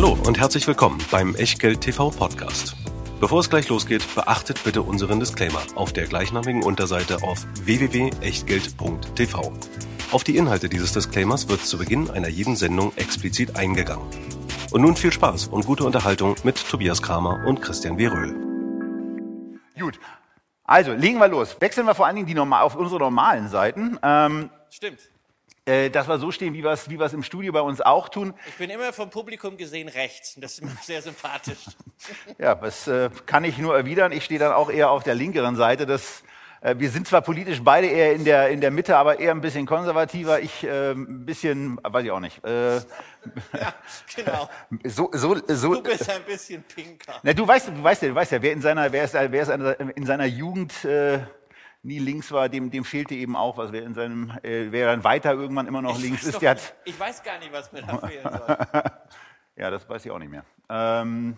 [0.00, 2.76] Hallo und herzlich willkommen beim Echtgeld TV Podcast.
[3.18, 9.52] Bevor es gleich losgeht, beachtet bitte unseren Disclaimer auf der gleichnamigen Unterseite auf www.echtgeld.tv.
[10.12, 14.06] Auf die Inhalte dieses Disclaimers wird zu Beginn einer jeden Sendung explizit eingegangen.
[14.70, 18.36] Und nun viel Spaß und gute Unterhaltung mit Tobias Kramer und Christian Weröhl.
[19.80, 19.98] Gut,
[20.62, 21.56] also legen wir los.
[21.58, 23.98] Wechseln wir vor allen Dingen die normal, auf unsere normalen Seiten.
[24.04, 25.00] Ähm, Stimmt.
[25.68, 28.34] Äh, dass wir so stehen, wie wir es wie im Studio bei uns auch tun.
[28.48, 30.34] Ich bin immer vom Publikum gesehen rechts.
[30.34, 31.58] und Das ist mir sehr sympathisch.
[32.38, 34.12] Ja, das äh, kann ich nur erwidern.
[34.12, 35.84] Ich stehe dann auch eher auf der linkeren Seite.
[35.84, 36.22] Das,
[36.60, 39.40] äh, wir sind zwar politisch beide eher in der, in der Mitte, aber eher ein
[39.40, 40.40] bisschen konservativer.
[40.40, 42.42] Ich äh, ein bisschen, weiß ich auch nicht.
[42.44, 42.76] Äh,
[43.52, 43.74] Ja,
[44.14, 44.48] genau.
[44.84, 47.20] so, so, so, Du bist ein bisschen pinker.
[47.22, 49.42] Na, du weißt, du weißt ja, du weißt ja, wer in seiner, wer ist, wer
[49.42, 49.50] ist
[49.96, 51.18] in seiner Jugend äh,
[51.88, 53.72] nie links war, dem, dem fehlte eben auch was.
[53.72, 56.98] Wer in seinem, äh, wer dann weiter irgendwann immer noch links ist, der hat, Ich
[56.98, 58.56] weiß gar nicht, was mir da fehlen soll.
[59.56, 60.44] ja, das weiß ich auch nicht mehr.
[60.68, 61.36] Ähm,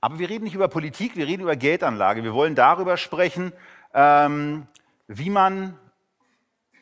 [0.00, 2.22] aber wir reden nicht über Politik, wir reden über Geldanlage.
[2.22, 3.52] Wir wollen darüber sprechen,
[3.94, 4.68] ähm,
[5.08, 5.76] wie man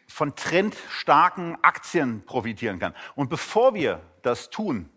[0.08, 2.94] von trendstarken Aktien profitieren kann.
[3.14, 4.90] Und bevor wir das tun,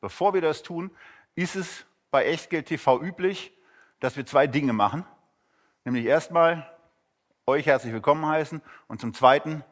[0.00, 0.90] bevor wir das tun,
[1.34, 3.52] ist es bei Echtgeld TV üblich,
[3.98, 5.04] dass wir zwei Dinge machen.
[5.84, 6.69] Nämlich erstmal
[7.50, 9.64] euch herzlich willkommen heißen und zum Zweiten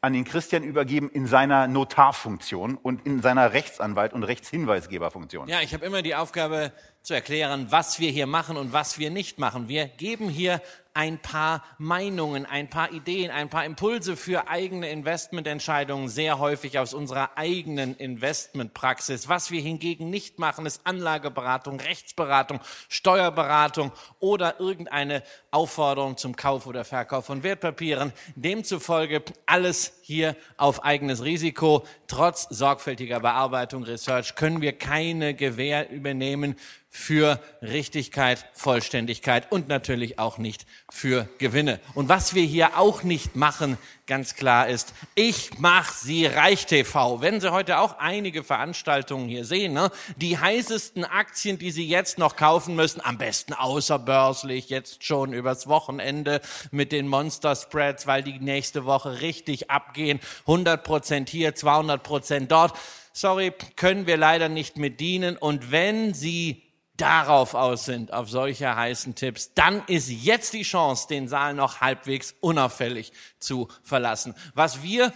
[0.00, 5.48] an den Christian übergeben in seiner Notarfunktion und in seiner Rechtsanwalt- und Rechtshinweisgeberfunktion.
[5.48, 6.72] Ja, ich habe immer die Aufgabe
[7.02, 9.68] zu erklären, was wir hier machen und was wir nicht machen.
[9.68, 10.60] Wir geben hier
[10.94, 16.92] ein paar Meinungen, ein paar Ideen, ein paar Impulse für eigene Investmententscheidungen, sehr häufig aus
[16.92, 19.28] unserer eigenen Investmentpraxis.
[19.28, 26.84] Was wir hingegen nicht machen, ist Anlageberatung, Rechtsberatung, Steuerberatung oder irgendeine Aufforderung zum Kauf oder
[26.84, 28.12] Verkauf von Wertpapieren.
[28.36, 31.84] Demzufolge alles hier auf eigenes Risiko.
[32.06, 36.56] Trotz sorgfältiger Bearbeitung, Research können wir keine Gewähr übernehmen
[36.88, 41.80] für Richtigkeit, Vollständigkeit und natürlich auch nicht für Gewinne.
[41.94, 43.78] Und was wir hier auch nicht machen,
[44.12, 47.22] ganz klar ist, ich mach Sie reich TV.
[47.22, 49.90] Wenn Sie heute auch einige Veranstaltungen hier sehen, ne?
[50.16, 55.66] die heißesten Aktien, die Sie jetzt noch kaufen müssen, am besten außerbörslich, jetzt schon übers
[55.66, 60.20] Wochenende mit den Monster Spreads, weil die nächste Woche richtig abgehen.
[60.40, 62.74] 100 Prozent hier, 200 Prozent dort.
[63.14, 65.38] Sorry, können wir leider nicht mit dienen.
[65.38, 66.61] Und wenn Sie
[66.96, 71.80] darauf aus sind, auf solche heißen Tipps, dann ist jetzt die Chance, den Saal noch
[71.80, 74.34] halbwegs unauffällig zu verlassen.
[74.54, 75.12] Was wir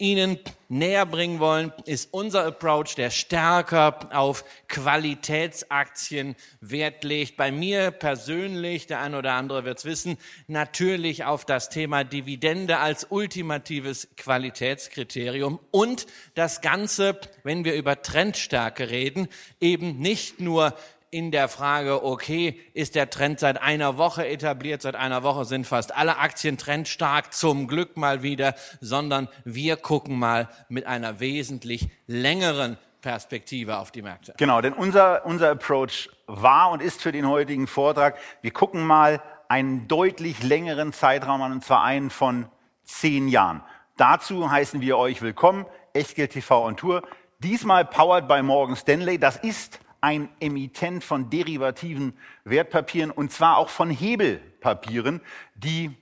[0.00, 7.36] Ihnen näher bringen wollen, ist unser Approach, der stärker auf Qualitätsaktien Wert legt.
[7.36, 10.16] Bei mir persönlich, der ein oder andere wird es wissen,
[10.46, 18.90] natürlich auf das Thema Dividende als ultimatives Qualitätskriterium und das Ganze, wenn wir über Trendstärke
[18.90, 19.26] reden,
[19.60, 20.74] eben nicht nur
[21.10, 25.66] in der Frage, okay, ist der Trend seit einer Woche etabliert, seit einer Woche sind
[25.66, 31.88] fast alle Aktien trendstark, zum Glück mal wieder, sondern wir gucken mal mit einer wesentlich
[32.06, 34.34] längeren Perspektive auf die Märkte.
[34.36, 39.22] Genau, denn unser, unser Approach war und ist für den heutigen Vortrag, wir gucken mal
[39.48, 42.48] einen deutlich längeren Zeitraum an, und zwar einen von
[42.84, 43.62] zehn Jahren.
[43.96, 45.64] Dazu heißen wir euch willkommen,
[45.94, 47.02] Echtgeld TV on Tour.
[47.38, 49.18] Diesmal powered by Morgan Stanley.
[49.18, 55.20] Das ist ein Emittent von derivativen Wertpapieren und zwar auch von Hebelpapieren,
[55.54, 55.96] die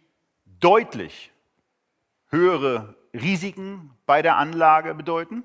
[0.61, 1.33] deutlich
[2.29, 5.45] höhere Risiken bei der Anlage bedeuten.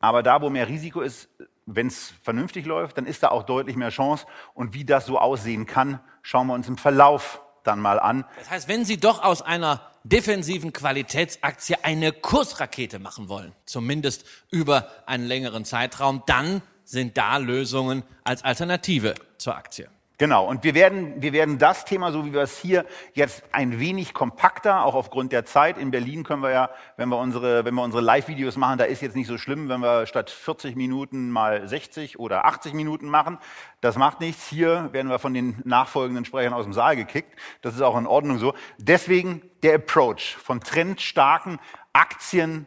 [0.00, 1.28] Aber da, wo mehr Risiko ist,
[1.66, 4.26] wenn es vernünftig läuft, dann ist da auch deutlich mehr Chance.
[4.52, 8.24] Und wie das so aussehen kann, schauen wir uns im Verlauf dann mal an.
[8.38, 14.88] Das heißt, wenn Sie doch aus einer defensiven Qualitätsaktie eine Kursrakete machen wollen, zumindest über
[15.06, 19.88] einen längeren Zeitraum, dann sind da Lösungen als Alternative zur Aktie.
[20.16, 23.80] Genau, und wir werden, wir werden das Thema, so wie wir es hier jetzt ein
[23.80, 25.76] wenig kompakter, auch aufgrund der Zeit.
[25.76, 29.02] In Berlin können wir ja, wenn wir unsere, wenn wir unsere Live-Videos machen, da ist
[29.02, 33.38] jetzt nicht so schlimm, wenn wir statt 40 Minuten mal 60 oder 80 Minuten machen.
[33.80, 34.46] Das macht nichts.
[34.48, 37.36] Hier werden wir von den nachfolgenden Sprechern aus dem Saal gekickt.
[37.60, 38.54] Das ist auch in Ordnung so.
[38.78, 41.58] Deswegen der Approach von trendstarken
[41.92, 42.66] Aktien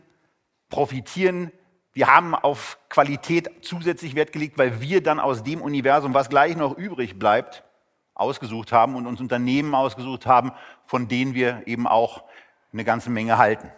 [0.70, 1.54] profitieren
[1.98, 6.56] wir haben auf Qualität zusätzlich Wert gelegt, weil wir dann aus dem Universum, was gleich
[6.56, 7.64] noch übrig bleibt,
[8.14, 10.52] ausgesucht haben und uns Unternehmen ausgesucht haben,
[10.86, 12.24] von denen wir eben auch
[12.72, 13.72] eine ganze Menge halten.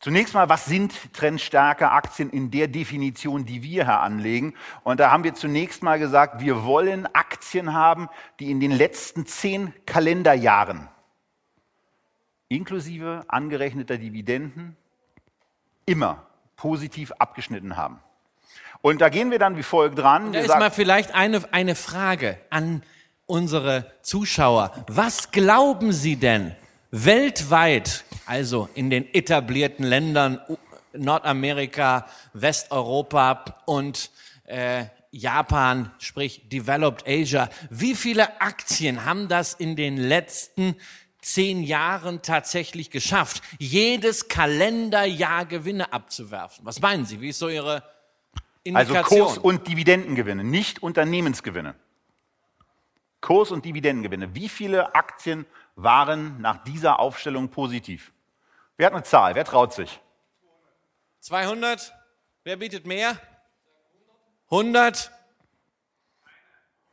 [0.00, 4.52] Zunächst mal, was sind trendstarke Aktien in der Definition, die wir hier anlegen?
[4.84, 9.24] Und da haben wir zunächst mal gesagt, wir wollen Aktien haben, die in den letzten
[9.24, 10.90] zehn Kalenderjahren
[12.48, 14.76] inklusive angerechneter Dividenden
[15.86, 16.25] immer
[16.56, 18.00] positiv abgeschnitten haben.
[18.82, 20.26] Und da gehen wir dann wie folgt dran.
[20.26, 22.82] Da Wir ist sagen- mal vielleicht eine, eine Frage an
[23.26, 24.72] unsere Zuschauer.
[24.88, 26.54] Was glauben Sie denn
[26.90, 30.40] weltweit, also in den etablierten Ländern
[30.92, 34.10] Nordamerika, Westeuropa und
[34.44, 40.76] äh, Japan, sprich Developed Asia, wie viele Aktien haben das in den letzten
[41.26, 46.64] zehn Jahren tatsächlich geschafft, jedes Kalenderjahr Gewinne abzuwerfen?
[46.64, 47.20] Was meinen Sie?
[47.20, 47.82] Wie ist so Ihre
[48.72, 49.26] Also Indikation?
[49.26, 51.74] Kurs- und Dividendengewinne, nicht Unternehmensgewinne.
[53.20, 54.36] Kurs- und Dividendengewinne.
[54.36, 58.12] Wie viele Aktien waren nach dieser Aufstellung positiv?
[58.76, 59.34] Wer hat eine Zahl?
[59.34, 60.00] Wer traut sich?
[61.20, 61.92] 200?
[62.44, 63.20] Wer bietet mehr?
[64.48, 65.10] 100?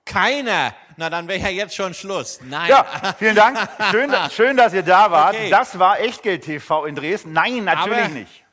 [0.05, 0.75] Keiner.
[0.97, 2.39] Na, dann wäre ja jetzt schon Schluss.
[2.44, 2.69] Nein.
[2.69, 2.85] Ja,
[3.17, 3.57] vielen Dank.
[3.91, 5.35] Schön, schön dass ihr da wart.
[5.35, 5.50] Okay.
[5.50, 7.33] Das war Echtgeld TV in Dresden.
[7.33, 8.44] Nein, natürlich Aber- nicht.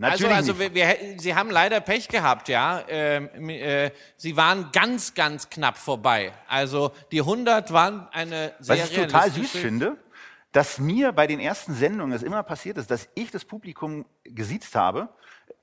[0.00, 0.74] Also, Natürlich also nicht.
[0.74, 2.84] wir, wir, Sie haben leider Pech gehabt, ja.
[2.86, 6.32] Ähm, äh, Sie waren ganz, ganz knapp vorbei.
[6.46, 9.96] Also die 100 waren eine sehr Was ich total süß finde,
[10.52, 14.76] dass mir bei den ersten Sendungen es immer passiert ist, dass ich das Publikum gesiezt
[14.76, 15.08] habe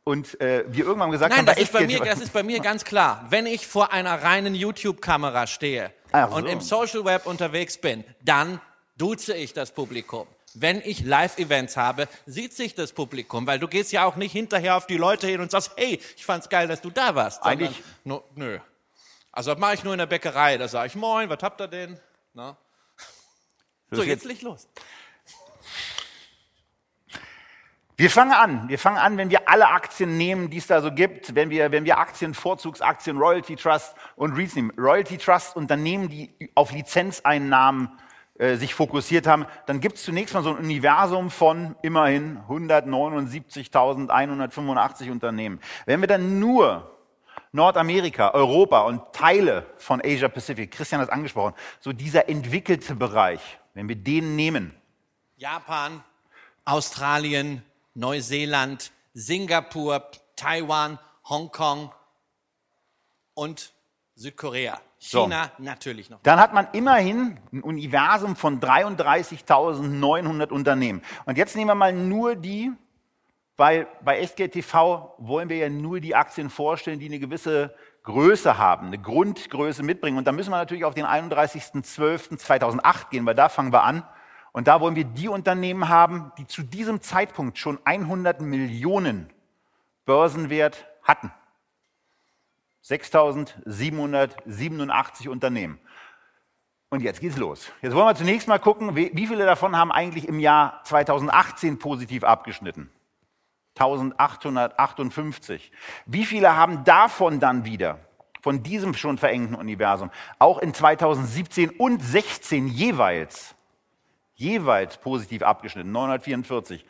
[0.04, 2.60] und äh, wir irgendwann gesagt Nein, haben, das ist, bei mir, das ist bei mir
[2.60, 3.26] ganz klar.
[3.30, 6.36] Wenn ich vor einer reinen YouTube-Kamera stehe Ach so.
[6.36, 8.62] und im Social Web unterwegs bin, dann
[8.98, 10.28] duze ich das Publikum.
[10.54, 14.78] Wenn ich Live-Events habe, sieht sich das Publikum, weil du gehst ja auch nicht hinterher
[14.78, 17.44] auf die Leute hin und sagst, hey, ich fand's geil, dass du da warst.
[17.44, 18.60] sondern Eigentlich- nur, nö.
[19.32, 20.58] Also das mache ich nur in der Bäckerei.
[20.58, 22.00] Da sage ich, moin, was habt ihr denn?
[22.34, 22.56] Na?
[23.92, 24.68] So, jetzt leg los.
[27.98, 28.68] Wir fangen an.
[28.68, 31.72] Wir fangen an, wenn wir alle Aktien nehmen, die es da so gibt, wenn wir,
[31.72, 34.74] wenn wir Aktien, Vorzugsaktien, Royalty Trust und REITs nehmen.
[34.78, 37.90] Royalty Trust Unternehmen, die auf Lizenzeinnahmen
[38.38, 45.10] äh, sich fokussiert haben, dann gibt es zunächst mal so ein Universum von immerhin 179.185
[45.10, 45.62] Unternehmen.
[45.86, 46.92] Wenn wir dann nur
[47.54, 53.58] Nordamerika, Europa und Teile von Asia Pacific, Christian hat es angesprochen, so dieser entwickelte Bereich,
[53.74, 54.76] wenn wir den nehmen,
[55.38, 56.04] Japan,
[56.66, 57.64] Australien,
[57.96, 61.92] Neuseeland, Singapur, Taiwan, Hongkong
[63.34, 63.74] und
[64.16, 64.80] Südkorea.
[64.98, 65.24] So.
[65.24, 66.22] China natürlich noch.
[66.24, 71.04] dann hat man immerhin ein Universum von 33.900 Unternehmen.
[71.26, 72.72] Und jetzt nehmen wir mal nur die,
[73.58, 78.58] weil bei Echtgeld TV wollen wir ja nur die Aktien vorstellen, die eine gewisse Größe
[78.58, 80.18] haben, eine Grundgröße mitbringen.
[80.18, 84.04] Und da müssen wir natürlich auf den 31.12.2008 gehen, weil da fangen wir an.
[84.56, 89.30] Und da wollen wir die Unternehmen haben, die zu diesem Zeitpunkt schon 100 Millionen
[90.06, 91.30] Börsenwert hatten.
[92.86, 95.78] 6.787 Unternehmen.
[96.90, 97.70] Und jetzt geht's los.
[97.82, 102.24] Jetzt wollen wir zunächst mal gucken, wie viele davon haben eigentlich im Jahr 2018 positiv
[102.24, 102.90] abgeschnitten?
[103.78, 105.70] 1858.
[106.06, 108.00] Wie viele haben davon dann wieder,
[108.42, 113.56] von diesem schon verengten Universum, auch in 2017 und 16 jeweils,
[114.36, 115.92] jeweils positiv abgeschnitten?
[115.92, 116.86] 944.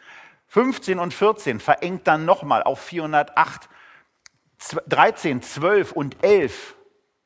[0.48, 3.70] 15 und 14 verengt dann nochmal auf 408.
[4.88, 6.76] 13, 12 und 11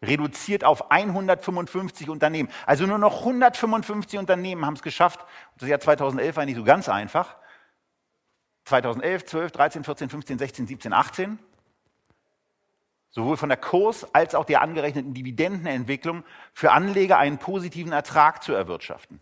[0.01, 2.49] reduziert auf 155 Unternehmen.
[2.65, 5.25] Also nur noch 155 Unternehmen haben es geschafft.
[5.57, 7.35] Das Jahr 2011 war nicht so ganz einfach.
[8.65, 11.39] 2011, 12, 13, 14, 15, 16, 17, 18.
[13.09, 16.23] Sowohl von der Kurs- als auch der angerechneten Dividendenentwicklung
[16.53, 19.19] für Anleger einen positiven Ertrag zu erwirtschaften.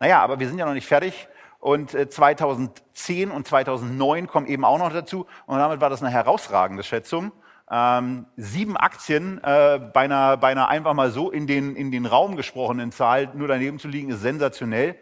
[0.00, 1.28] Naja, aber wir sind ja noch nicht fertig.
[1.60, 5.26] Und äh, 2010 und 2009 kommen eben auch noch dazu.
[5.46, 7.32] Und damit war das eine herausragende Schätzung.
[7.70, 12.06] Ähm, sieben Aktien äh, bei, einer, bei einer einfach mal so in den, in den
[12.06, 14.96] Raum gesprochenen Zahl nur daneben zu liegen, ist sensationell.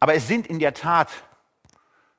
[0.00, 1.08] Aber es sind in der Tat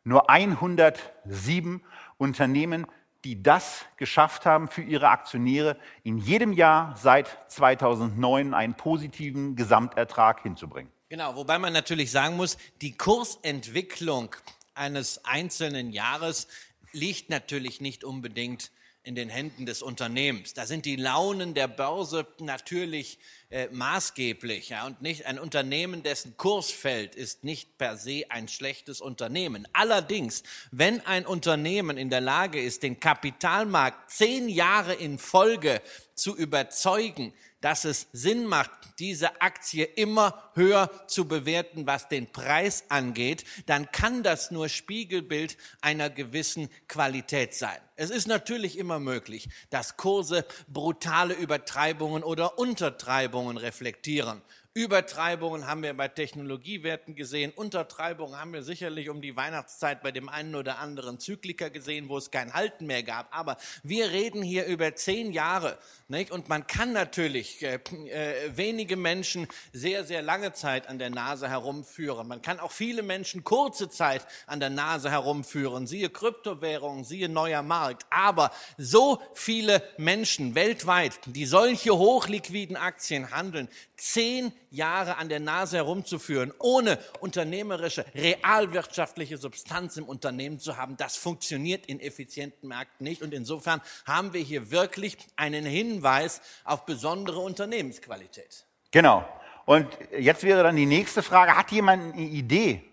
[0.04, 1.84] nur 107
[2.18, 2.88] Unternehmen,
[3.24, 10.42] die das geschafft haben, für ihre Aktionäre in jedem Jahr seit 2009 einen positiven Gesamtertrag
[10.42, 10.92] hinzubringen.
[11.12, 14.34] Genau, wobei man natürlich sagen muss, die Kursentwicklung
[14.76, 16.48] eines einzelnen Jahres
[16.94, 18.72] liegt natürlich nicht unbedingt
[19.04, 20.54] in den Händen des Unternehmens.
[20.54, 24.70] Da sind die Launen der Börse natürlich äh, maßgeblich.
[24.70, 29.68] Ja, und nicht ein Unternehmen, dessen Kurs fällt, ist nicht per se ein schlechtes Unternehmen.
[29.74, 35.82] Allerdings, wenn ein Unternehmen in der Lage ist, den Kapitalmarkt zehn Jahre in Folge
[36.16, 42.84] zu überzeugen, dass es Sinn macht, diese Aktie immer höher zu bewerten, was den Preis
[42.90, 47.80] angeht, dann kann das nur Spiegelbild einer gewissen Qualität sein.
[47.96, 54.42] Es ist natürlich immer möglich, dass Kurse brutale Übertreibungen oder Untertreibungen reflektieren.
[54.74, 60.30] Übertreibungen haben wir bei Technologiewerten gesehen, Untertreibungen haben wir sicherlich um die Weihnachtszeit bei dem
[60.30, 63.36] einen oder anderen Zykliker gesehen, wo es kein Halten mehr gab.
[63.36, 65.78] Aber wir reden hier über zehn Jahre.
[66.08, 66.32] Nicht?
[66.32, 71.50] Und man kann natürlich äh, äh, wenige Menschen sehr, sehr lange Zeit an der Nase
[71.50, 72.26] herumführen.
[72.30, 75.86] Man kann auch viele Menschen kurze Zeit an der Nase herumführen.
[75.86, 78.06] Siehe Kryptowährungen, siehe neuer Markt.
[78.10, 83.68] Aber so viele Menschen weltweit, die solche hochliquiden Aktien handeln,
[84.02, 91.18] zehn Jahre an der Nase herumzuführen, ohne unternehmerische, realwirtschaftliche Substanz im Unternehmen zu haben, das
[91.18, 93.22] funktioniert in effizienten Märkten nicht.
[93.22, 98.66] Und insofern haben wir hier wirklich einen Hinweis auf besondere Unternehmensqualität.
[98.90, 99.28] Genau.
[99.66, 102.84] Und jetzt wäre dann die nächste Frage, hat jemand eine Idee,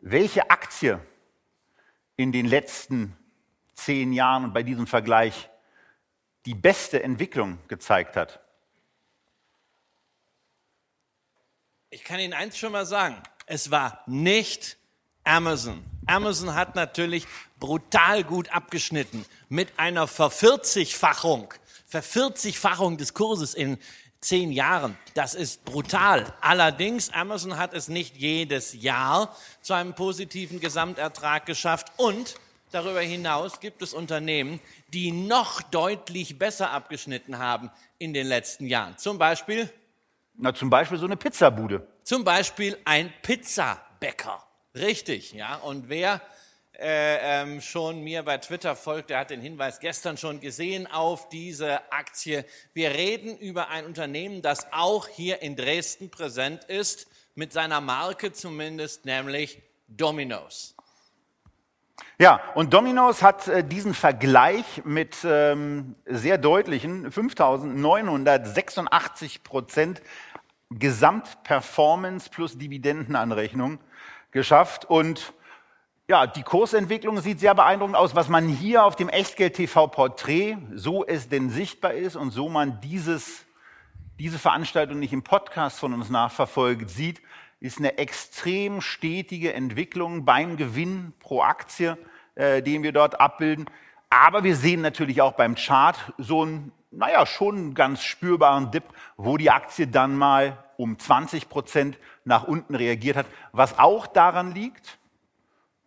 [0.00, 1.00] welche Aktie
[2.16, 3.16] in den letzten
[3.72, 5.48] zehn Jahren und bei diesem Vergleich
[6.44, 8.45] die beste Entwicklung gezeigt hat?
[11.90, 13.16] Ich kann Ihnen eins schon mal sagen.
[13.46, 14.76] Es war nicht
[15.22, 15.84] Amazon.
[16.06, 17.26] Amazon hat natürlich
[17.60, 21.54] brutal gut abgeschnitten mit einer Vervierzigfachung,
[21.86, 23.78] Vervierzigfachung des Kurses in
[24.20, 24.98] zehn Jahren.
[25.14, 26.34] Das ist brutal.
[26.40, 32.34] Allerdings, Amazon hat es nicht jedes Jahr zu einem positiven Gesamtertrag geschafft und
[32.72, 34.58] darüber hinaus gibt es Unternehmen,
[34.92, 38.98] die noch deutlich besser abgeschnitten haben in den letzten Jahren.
[38.98, 39.72] Zum Beispiel
[40.38, 41.86] na, zum Beispiel so eine Pizzabude.
[42.02, 44.42] Zum Beispiel ein Pizzabäcker.
[44.74, 45.56] Richtig, ja.
[45.56, 46.20] Und wer
[46.78, 51.28] äh, ähm, schon mir bei Twitter folgt, der hat den Hinweis gestern schon gesehen auf
[51.30, 52.44] diese Aktie.
[52.74, 58.32] Wir reden über ein Unternehmen, das auch hier in Dresden präsent ist, mit seiner Marke
[58.32, 60.76] zumindest, nämlich Domino's.
[62.18, 70.00] Ja, und Domino's hat äh, diesen Vergleich mit ähm, sehr deutlichen 5.986 Prozent
[70.70, 73.78] Gesamtperformance plus Dividendenanrechnung
[74.32, 74.84] geschafft.
[74.84, 75.32] Und
[76.08, 78.14] ja, die Kursentwicklung sieht sehr beeindruckend aus.
[78.14, 83.44] Was man hier auf dem Echtgeld-TV-Porträt, so es denn sichtbar ist und so man dieses,
[84.18, 87.20] diese Veranstaltung nicht im Podcast von uns nachverfolgt sieht,
[87.60, 91.96] ist eine extrem stetige Entwicklung beim Gewinn pro Aktie,
[92.34, 93.66] äh, den wir dort abbilden.
[94.10, 98.84] Aber wir sehen natürlich auch beim Chart so einen, naja, schon ganz spürbaren Dip,
[99.16, 104.52] wo die Aktie dann mal um 20 Prozent nach unten reagiert hat, was auch daran
[104.52, 104.98] liegt,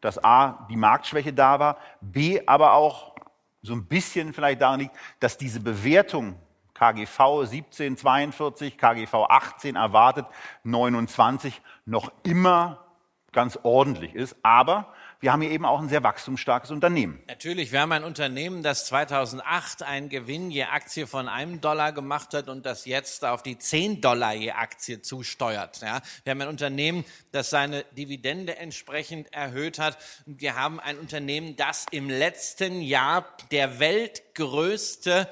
[0.01, 3.15] dass A, die Marktschwäche da war, B, aber auch
[3.61, 6.39] so ein bisschen vielleicht daran liegt, dass diese Bewertung
[6.73, 10.25] KGV 1742, KGV 18 erwartet,
[10.63, 12.85] 29 noch immer
[13.33, 14.37] ganz ordentlich ist.
[14.43, 17.21] Aber wir haben hier eben auch ein sehr wachstumsstarkes Unternehmen.
[17.27, 22.33] Natürlich, wir haben ein Unternehmen, das 2008 einen Gewinn je Aktie von einem Dollar gemacht
[22.33, 25.81] hat und das jetzt auf die 10 Dollar je Aktie zusteuert.
[25.81, 29.97] Ja, wir haben ein Unternehmen, das seine Dividende entsprechend erhöht hat.
[30.25, 35.27] Und wir haben ein Unternehmen, das im letzten Jahr der weltgrößte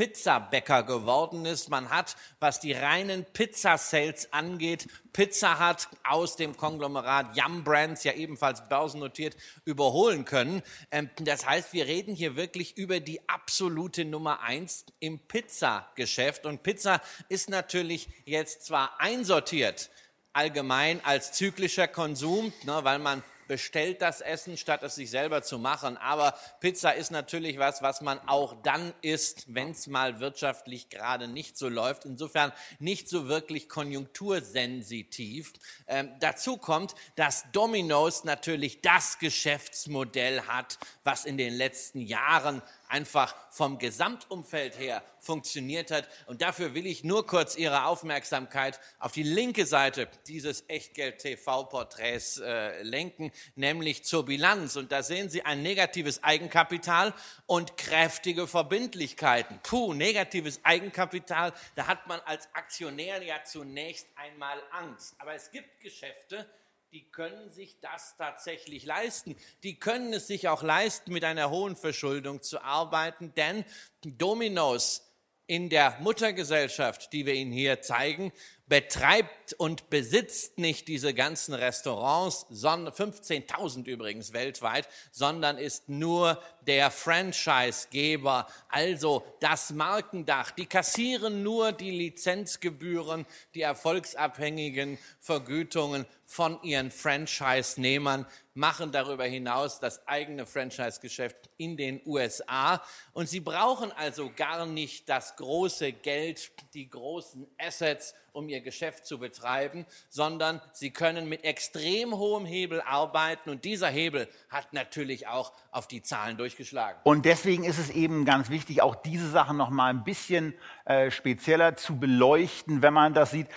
[0.00, 1.68] Pizzabäcker geworden ist.
[1.68, 8.14] Man hat, was die reinen Pizza-Sales angeht, Pizza hat aus dem Konglomerat Yum Brands, ja
[8.14, 10.62] ebenfalls börsennotiert, überholen können.
[10.90, 16.46] Ähm, das heißt, wir reden hier wirklich über die absolute Nummer eins im Pizzageschäft.
[16.46, 19.90] Und Pizza ist natürlich jetzt zwar einsortiert,
[20.32, 25.58] allgemein als zyklischer Konsum, ne, weil man bestellt das Essen, statt es sich selber zu
[25.58, 25.96] machen.
[25.96, 31.26] Aber Pizza ist natürlich was, was man auch dann isst, wenn es mal wirtschaftlich gerade
[31.26, 32.04] nicht so läuft.
[32.04, 35.52] Insofern nicht so wirklich konjunktursensitiv.
[35.88, 43.34] Ähm, dazu kommt, dass Domino's natürlich das Geschäftsmodell hat, was in den letzten Jahren einfach
[43.50, 46.08] vom Gesamtumfeld her funktioniert hat.
[46.26, 52.82] Und dafür will ich nur kurz Ihre Aufmerksamkeit auf die linke Seite dieses Echtgeld-TV-Porträts äh,
[52.82, 54.76] lenken, nämlich zur Bilanz.
[54.76, 57.14] Und da sehen Sie ein negatives Eigenkapital
[57.46, 59.60] und kräftige Verbindlichkeiten.
[59.62, 65.14] Puh, negatives Eigenkapital, da hat man als Aktionär ja zunächst einmal Angst.
[65.18, 66.46] Aber es gibt Geschäfte,
[66.92, 69.36] die können sich das tatsächlich leisten.
[69.62, 73.64] Die können es sich auch leisten, mit einer hohen Verschuldung zu arbeiten, denn
[74.02, 75.06] Dominos
[75.46, 78.32] in der Muttergesellschaft, die wir Ihnen hier zeigen,
[78.70, 88.46] betreibt und besitzt nicht diese ganzen Restaurants, 15.000 übrigens weltweit, sondern ist nur der Franchisegeber,
[88.68, 90.52] also das Markendach.
[90.52, 98.24] Die kassieren nur die Lizenzgebühren, die erfolgsabhängigen Vergütungen von ihren Franchise-Nehmern,
[98.54, 102.82] machen darüber hinaus das eigene Franchise-Geschäft in den USA.
[103.12, 109.06] Und sie brauchen also gar nicht das große Geld, die großen Assets, um ihr Geschäft
[109.06, 113.50] zu betreiben, sondern sie können mit extrem hohem Hebel arbeiten.
[113.50, 117.00] Und dieser Hebel hat natürlich auch auf die Zahlen durchgeschlagen.
[117.04, 121.10] Und deswegen ist es eben ganz wichtig, auch diese Sachen noch mal ein bisschen äh,
[121.10, 123.48] spezieller zu beleuchten, wenn man das sieht.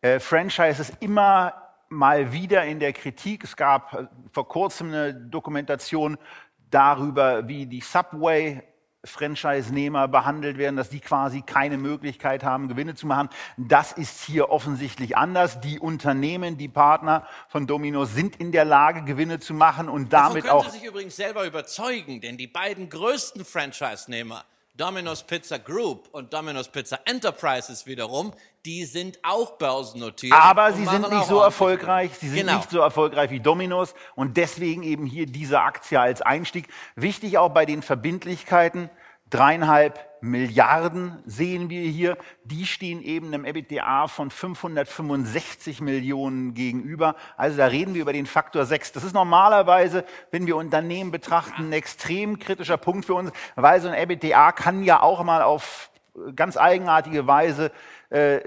[0.00, 1.54] Äh, ist immer
[1.88, 3.44] mal wieder in der Kritik.
[3.44, 6.18] Es gab äh, vor kurzem eine Dokumentation
[6.70, 8.62] darüber, wie die Subway
[9.04, 13.28] Franchise-Nehmer behandelt werden, dass die quasi keine Möglichkeit haben, Gewinne zu machen.
[13.56, 15.60] Das ist hier offensichtlich anders.
[15.60, 20.48] Die Unternehmen, die Partner von Domino's sind in der Lage, Gewinne zu machen und damit
[20.48, 20.62] auch.
[20.62, 24.44] können Sie sich übrigens selber überzeugen, denn die beiden größten Franchise-Nehmer,
[24.74, 28.32] Domino's Pizza Group und Domino's Pizza Enterprises wiederum,
[28.64, 30.32] die sind auch börsennotiert.
[30.32, 32.56] Aber sie sind nicht so erfolgreich, sie sind Genau.
[32.58, 36.68] nicht so erfolgreich wie Domino's und deswegen eben hier diese Aktie als Einstieg.
[36.94, 38.88] Wichtig auch bei den Verbindlichkeiten,
[39.30, 47.16] dreieinhalb Milliarden sehen wir hier, die stehen eben einem EBITDA von 565 Millionen gegenüber.
[47.36, 48.92] Also da reden wir über den Faktor 6.
[48.92, 53.88] Das ist normalerweise, wenn wir Unternehmen betrachten, ein extrem kritischer Punkt für uns, weil so
[53.88, 55.90] ein EBITDA kann ja auch mal auf
[56.34, 57.70] ganz eigenartige Weise
[58.10, 58.40] äh,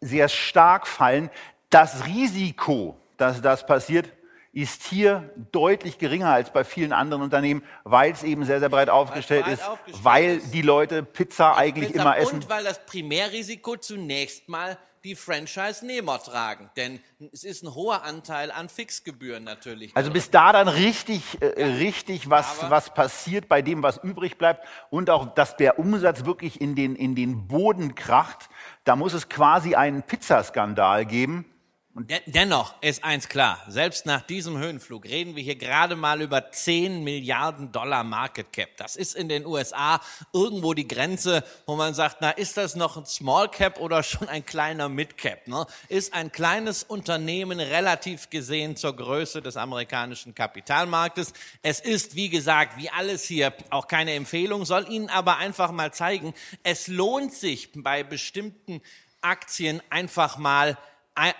[0.00, 1.30] sehr stark fallen.
[1.70, 4.12] Das Risiko, dass das passiert,
[4.52, 8.88] ist hier deutlich geringer als bei vielen anderen Unternehmen, weil es eben sehr, sehr breit
[8.88, 10.54] aufgestellt breit ist, aufgestellt weil ist.
[10.54, 12.36] die Leute Pizza eigentlich Pizza immer essen.
[12.36, 16.70] Und weil das Primärrisiko zunächst mal die Franchise-Nehmer tragen.
[16.76, 17.00] Denn
[17.32, 19.96] es ist ein hoher Anteil an Fixgebühren natürlich.
[19.96, 24.36] Also bis da dann richtig, äh, richtig was, Aber- was passiert bei dem, was übrig
[24.36, 28.50] bleibt und auch, dass der Umsatz wirklich in den, in den Boden kracht,
[28.84, 31.46] da muss es quasi einen Pizzaskandal geben.
[32.06, 36.52] Den- Dennoch ist eins klar, selbst nach diesem Höhenflug reden wir hier gerade mal über
[36.52, 38.68] 10 Milliarden Dollar Market Cap.
[38.76, 40.00] Das ist in den USA
[40.32, 44.28] irgendwo die Grenze, wo man sagt, na, ist das noch ein Small Cap oder schon
[44.28, 45.48] ein kleiner Mid Cap?
[45.48, 45.66] Ne?
[45.88, 51.32] Ist ein kleines Unternehmen relativ gesehen zur Größe des amerikanischen Kapitalmarktes.
[51.62, 55.92] Es ist, wie gesagt, wie alles hier auch keine Empfehlung, soll Ihnen aber einfach mal
[55.92, 58.82] zeigen, es lohnt sich bei bestimmten
[59.20, 60.78] Aktien einfach mal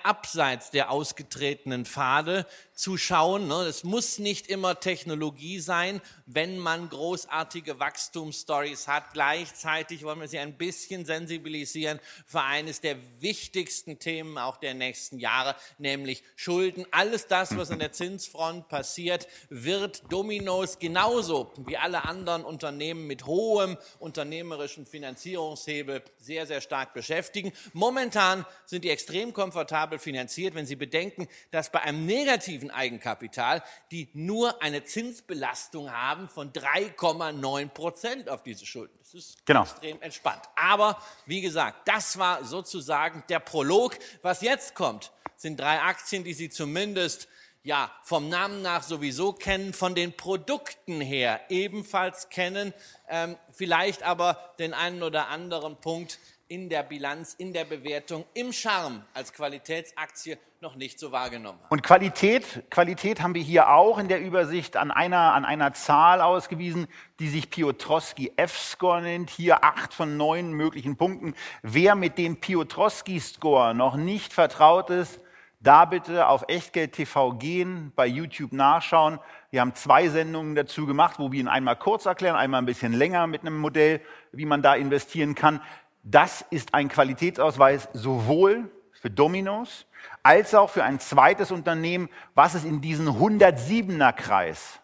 [0.03, 3.49] abseits der ausgetretenen Pfade zu schauen.
[3.49, 3.62] Ne?
[3.62, 9.12] Es muss nicht immer Technologie sein, wenn man großartige Wachstumsstories hat.
[9.12, 15.19] Gleichzeitig wollen wir sie ein bisschen sensibilisieren für eines der wichtigsten Themen auch der nächsten
[15.19, 16.87] Jahre, nämlich Schulden.
[16.91, 23.27] Alles das, was an der Zinsfront passiert, wird Dominos genauso wie alle anderen Unternehmen mit
[23.27, 27.53] hohem unternehmerischen Finanzierungshebel sehr, sehr stark beschäftigen.
[27.73, 29.67] Momentan sind die extrem komfortabel
[29.98, 36.52] finanziert, wenn Sie bedenken, dass bei einem negativen Eigenkapital die nur eine Zinsbelastung haben von
[36.52, 38.96] 3,9 Prozent auf diese Schulden.
[38.98, 39.62] Das ist Genau.
[39.62, 40.42] extrem entspannt.
[40.57, 43.98] Aber wie gesagt, das war sozusagen der Prolog.
[44.22, 47.28] Was jetzt kommt, sind drei Aktien, die Sie zumindest
[47.64, 52.72] ja, vom Namen nach sowieso kennen, von den Produkten her ebenfalls kennen,
[53.09, 56.18] ähm, vielleicht aber den einen oder anderen Punkt
[56.49, 61.69] in der Bilanz, in der Bewertung, im Charme als Qualitätsaktie noch nicht so wahrgenommen haben.
[61.69, 66.21] Und Qualität, Qualität haben wir hier auch in der Übersicht an einer, an einer Zahl
[66.21, 66.89] ausgewiesen,
[67.21, 69.31] die sich Piotrowski F-Score nennt.
[69.31, 71.35] Hier acht von neun möglichen Punkten.
[71.63, 75.21] Wer mit dem Piotrowski-Score noch nicht vertraut ist,
[75.61, 79.19] da bitte auf Echtgeld TV gehen, bei YouTube nachschauen.
[79.51, 82.93] Wir haben zwei Sendungen dazu gemacht, wo wir ihn einmal kurz erklären, einmal ein bisschen
[82.93, 85.61] länger mit einem Modell, wie man da investieren kann.
[86.03, 89.87] Das ist ein Qualitätsausweis sowohl für Dominos
[90.23, 94.81] als auch für ein zweites Unternehmen, was es in diesen 107er Kreis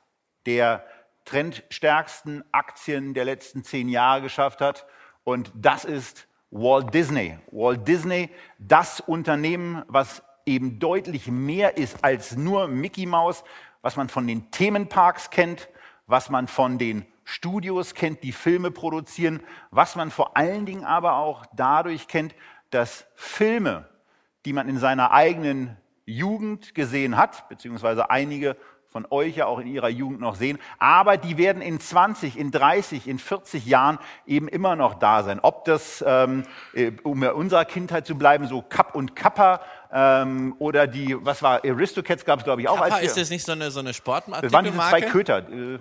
[0.47, 0.85] der
[1.25, 4.87] trendstärksten Aktien der letzten zehn Jahre geschafft hat.
[5.25, 7.39] Und das ist Walt Disney.
[7.51, 13.43] Walt Disney, das Unternehmen, was eben deutlich mehr ist als nur Mickey Mouse,
[13.83, 15.69] was man von den Themenparks kennt,
[16.07, 21.17] was man von den Studios kennt, die Filme produzieren, was man vor allen Dingen aber
[21.17, 22.35] auch dadurch kennt,
[22.71, 23.89] dass Filme,
[24.45, 28.57] die man in seiner eigenen Jugend gesehen hat, beziehungsweise einige
[28.95, 30.57] von euch ja auch in ihrer Jugend noch sehen.
[30.79, 35.41] Aber die werden in 20, in 30, in 40 Jahren eben immer noch da sein.
[35.41, 40.55] Ob das, ähm, äh, um in unserer Kindheit zu bleiben, so Kapp und Kappa ähm,
[40.61, 42.77] oder die, was war, Aristocats gab es glaube ich auch.
[42.77, 44.07] Kappa, als ist das nicht so eine, so eine das
[44.53, 45.01] waren diese zwei?
[45.01, 45.39] Köter.
[45.39, 45.79] Äh,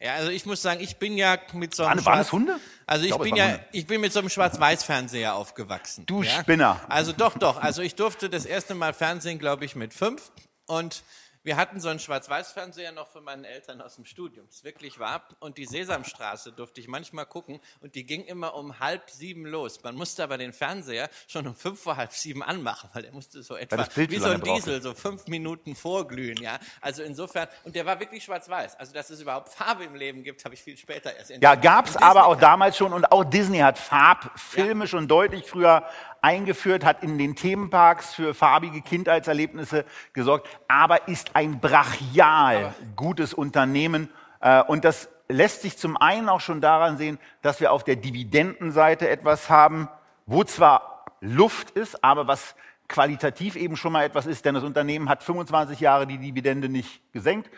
[0.00, 2.60] Ja, also ich muss sagen, ich bin ja mit so einem Waren- waren es Hunde?
[2.86, 3.64] Also Ich ich, glaube, bin ja, Hunde.
[3.72, 6.04] ich bin mit so einem Schwarz-Weiß-Fernseher aufgewachsen.
[6.06, 6.38] Du ja?
[6.40, 6.80] Spinner.
[6.88, 7.56] Also doch, doch.
[7.62, 10.30] Also ich durfte das erste Mal Fernsehen, glaube ich, mit fünf
[10.66, 11.02] und
[11.46, 14.46] wir hatten so einen Schwarz-Weiß-Fernseher noch von meinen Eltern aus dem Studium.
[14.48, 15.22] Das wirklich wahr.
[15.38, 19.80] Und die Sesamstraße durfte ich manchmal gucken und die ging immer um halb sieben los.
[19.84, 23.44] Man musste aber den Fernseher schon um fünf vor halb sieben anmachen, weil der musste
[23.44, 24.42] so etwa wie so ein.
[24.42, 26.36] Diesel, so fünf Minuten vorglühen.
[26.42, 28.74] Ja, also insofern und der war wirklich schwarz-weiß.
[28.80, 31.62] Also dass es überhaupt Farbe im Leben gibt, habe ich viel später erst Ja, entdeckt.
[31.62, 35.88] gab's Und aber Disney auch damals schon und auch Disney hat Farbfilme schon deutlich früher
[36.26, 44.08] eingeführt, hat in den Themenparks für farbige Kindheitserlebnisse gesorgt, aber ist ein brachial gutes Unternehmen.
[44.40, 47.96] Äh, und das lässt sich zum einen auch schon daran sehen, dass wir auf der
[47.96, 49.90] Dividendenseite etwas haben,
[50.24, 52.54] wo zwar Luft ist, aber was
[52.88, 57.02] qualitativ eben schon mal etwas ist, denn das Unternehmen hat 25 Jahre die Dividende nicht
[57.12, 57.50] gesenkt,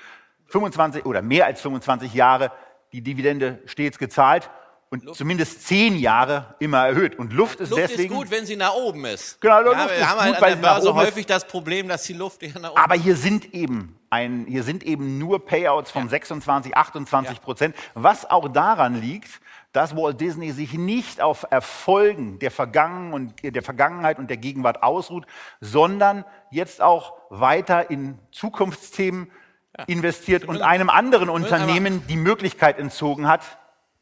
[0.47, 2.51] 25 oder mehr als 25 Jahre
[2.93, 4.51] die Dividende stets gezahlt
[4.91, 7.19] und zumindest 10 Jahre immer erhöht.
[7.19, 8.13] Und Luft ist Luft deswegen.
[8.13, 9.41] ist gut, wenn sie nach oben ist.
[9.41, 12.05] Genau, ja, Luft wir ist haben gut, weil an der Börse häufig das Problem, dass
[12.05, 15.91] die Luft eher nach oben Aber hier sind eben ein, hier sind eben nur Payouts
[15.91, 19.41] von 26, 28 Prozent, was auch daran liegt,
[19.73, 24.83] dass Walt Disney sich nicht auf Erfolgen der, Vergangen und, der Vergangenheit und der Gegenwart
[24.83, 25.27] ausruht,
[25.61, 29.31] sondern jetzt auch weiter in Zukunftsthemen
[29.87, 33.43] investiert und einem anderen Unternehmen die Möglichkeit entzogen hat,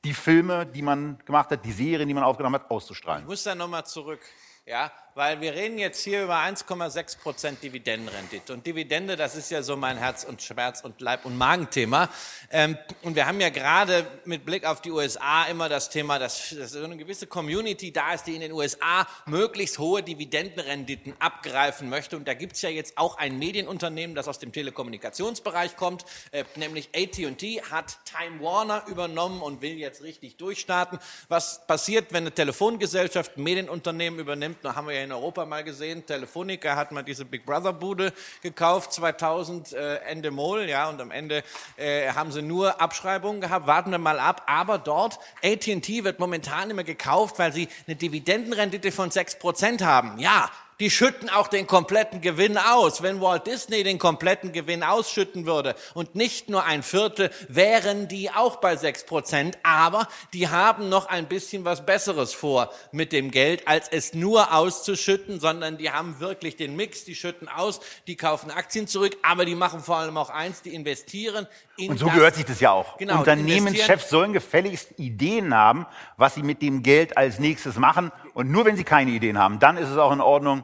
[0.07, 3.23] die Filme, die man gemacht hat, die Serien, die man aufgenommen hat, auszustrahlen.
[3.23, 4.21] Ich muss da nochmal zurück,
[4.65, 8.53] ja, weil wir reden jetzt hier über 1,6 Prozent Dividendenrendite.
[8.53, 12.11] Und Dividende, das ist ja so mein Herz und Schmerz und Leib- und Magenthema.
[12.51, 16.51] Ähm, und wir haben ja gerade mit Blick auf die USA immer das Thema, dass,
[16.51, 21.89] dass so eine gewisse Community da ist, die in den USA möglichst hohe Dividendenrenditen abgreifen
[21.89, 22.19] möchte.
[22.19, 26.91] Und da gibt's ja jetzt auch ein Medienunternehmen, das aus dem Telekommunikationsbereich kommt, äh, nämlich
[26.95, 30.99] AT&T hat Time Warner übernommen und will jetzt richtig durchstarten.
[31.29, 34.59] Was passiert, wenn eine Telefongesellschaft ein Medienunternehmen übernimmt?
[34.61, 36.05] Da haben wir ja in Europa mal gesehen.
[36.05, 41.11] Telefonica hat mal diese Big Brother Bude gekauft 2000 äh, Ende Mol, ja, und am
[41.11, 41.43] Ende
[41.77, 43.67] äh, haben sie nur Abschreibungen gehabt.
[43.67, 44.43] Warten wir mal ab.
[44.47, 50.19] Aber dort AT&T wird momentan immer gekauft, weil sie eine Dividendenrendite von 6% haben.
[50.19, 53.03] Ja, die schütten auch den kompletten Gewinn aus.
[53.03, 58.31] Wenn Walt Disney den kompletten Gewinn ausschütten würde und nicht nur ein Viertel, wären die
[58.31, 59.59] auch bei 6 Prozent.
[59.63, 64.55] Aber die haben noch ein bisschen was Besseres vor mit dem Geld, als es nur
[64.55, 67.05] auszuschütten, sondern die haben wirklich den Mix.
[67.05, 70.75] Die schütten aus, die kaufen Aktien zurück, aber die machen vor allem auch eins, die
[70.75, 72.97] investieren in Und so gehört sich das ja auch.
[72.99, 75.87] Genau, Unternehmenschefs sollen gefälligst Ideen haben,
[76.17, 78.13] was sie mit dem Geld als nächstes machen.
[78.37, 80.63] Und nur wenn sie keine Ideen haben, dann ist es auch in Ordnung,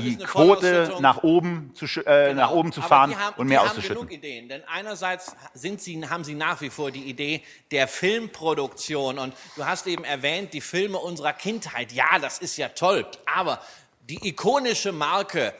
[0.00, 3.98] die Quote nach oben zu, äh, nach oben zu fahren haben, und mehr die auszuschütten.
[3.98, 7.86] haben genug Ideen, denn einerseits sind sie, haben sie nach wie vor die Idee der
[7.86, 9.20] Filmproduktion.
[9.20, 11.92] Und du hast eben erwähnt, die Filme unserer Kindheit.
[11.92, 13.60] Ja, das ist ja toll, aber
[14.08, 15.54] die ikonische Marke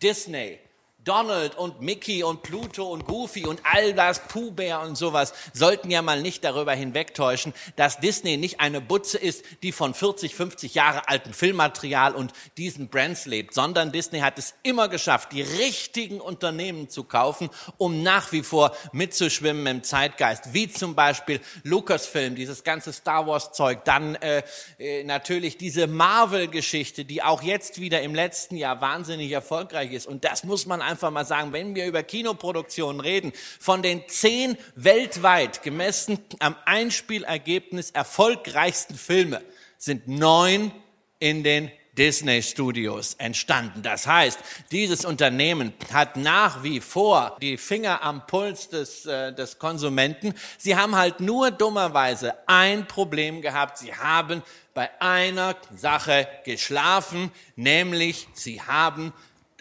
[0.00, 0.60] Disney,
[1.04, 5.90] Donald und Mickey und Pluto und Goofy und all das, Pooh Bear und sowas, sollten
[5.90, 10.74] ja mal nicht darüber hinwegtäuschen, dass Disney nicht eine Butze ist, die von 40, 50
[10.74, 16.20] Jahre altem Filmmaterial und diesen Brands lebt, sondern Disney hat es immer geschafft, die richtigen
[16.20, 22.64] Unternehmen zu kaufen, um nach wie vor mitzuschwimmen im Zeitgeist, wie zum Beispiel Lucasfilm, dieses
[22.64, 24.42] ganze Star Wars Zeug, dann äh,
[24.78, 30.06] äh, natürlich diese Marvel-Geschichte, die auch jetzt wieder im letzten Jahr wahnsinnig erfolgreich ist.
[30.06, 34.56] Und das muss man einfach mal sagen, wenn wir über Kinoproduktionen reden, von den zehn
[34.74, 39.42] weltweit gemessen am Einspielergebnis erfolgreichsten Filme
[39.78, 40.72] sind neun
[41.18, 43.82] in den Disney Studios entstanden.
[43.82, 44.38] Das heißt,
[44.72, 50.34] dieses Unternehmen hat nach wie vor die Finger am Puls des, äh, des Konsumenten.
[50.58, 53.78] Sie haben halt nur dummerweise ein Problem gehabt.
[53.78, 54.42] Sie haben
[54.74, 59.12] bei einer Sache geschlafen, nämlich sie haben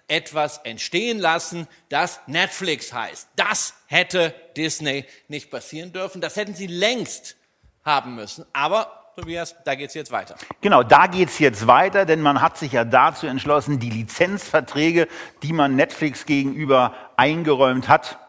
[0.07, 3.29] etwas entstehen lassen, das Netflix heißt.
[3.35, 6.21] Das hätte Disney nicht passieren dürfen.
[6.21, 7.35] Das hätten sie längst
[7.83, 8.45] haben müssen.
[8.53, 10.35] Aber, Tobias, da geht's jetzt weiter.
[10.61, 15.07] Genau, da geht's jetzt weiter, denn man hat sich ja dazu entschlossen, die Lizenzverträge,
[15.41, 18.19] die man Netflix gegenüber eingeräumt hat,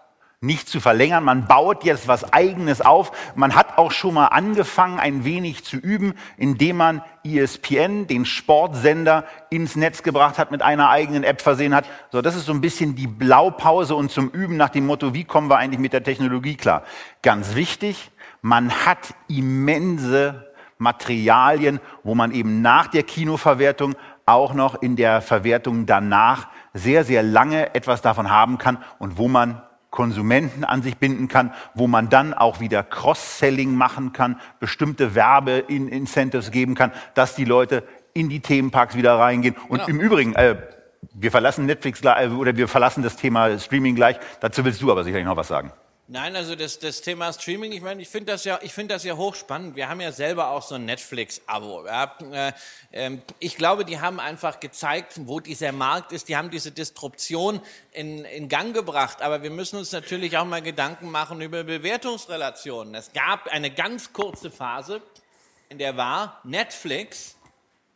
[0.45, 1.25] nicht zu verlängern.
[1.25, 3.13] Man baut jetzt was Eigenes auf.
[3.35, 9.25] Man hat auch schon mal angefangen, ein wenig zu üben, indem man ESPN, den Sportsender,
[9.51, 11.87] ins Netz gebracht hat, mit einer eigenen App versehen hat.
[12.13, 15.25] So, das ist so ein bisschen die Blaupause und zum Üben nach dem Motto, wie
[15.25, 16.83] kommen wir eigentlich mit der Technologie klar?
[17.23, 18.11] Ganz wichtig,
[18.43, 23.95] man hat immense Materialien, wo man eben nach der Kinoverwertung
[24.27, 29.29] auch noch in der Verwertung danach sehr, sehr lange etwas davon haben kann und wo
[29.29, 29.63] man
[29.95, 36.51] Konsumenten an sich binden kann, wo man dann auch wieder Cross-Selling machen kann, bestimmte Werbe-Incentives
[36.51, 39.55] geben kann, dass die Leute in die Themenparks wieder reingehen.
[39.69, 39.91] Und genau.
[39.91, 40.57] im Übrigen, äh,
[41.15, 44.19] wir verlassen Netflix äh, oder wir verlassen das Thema Streaming gleich.
[44.41, 45.71] Dazu willst du aber sicherlich noch was sagen.
[46.07, 49.05] Nein, also das, das Thema Streaming, ich meine, ich finde das ja, ich finde das
[49.05, 49.75] ja hochspannend.
[49.75, 51.87] Wir haben ja selber auch so ein Netflix-Abo.
[51.87, 52.15] Ja.
[52.31, 52.53] Äh,
[52.93, 56.29] ähm, ich glaube, die haben einfach gezeigt, wo dieser Markt ist.
[56.29, 57.59] Die haben diese Disruption
[57.93, 59.23] in, in Gang gebracht.
[59.23, 62.95] Aber wir müssen uns natürlich auch mal Gedanken machen über Bewertungsrelationen.
[62.95, 65.01] Es gab eine ganz kurze Phase,
[65.71, 67.35] in der war Netflix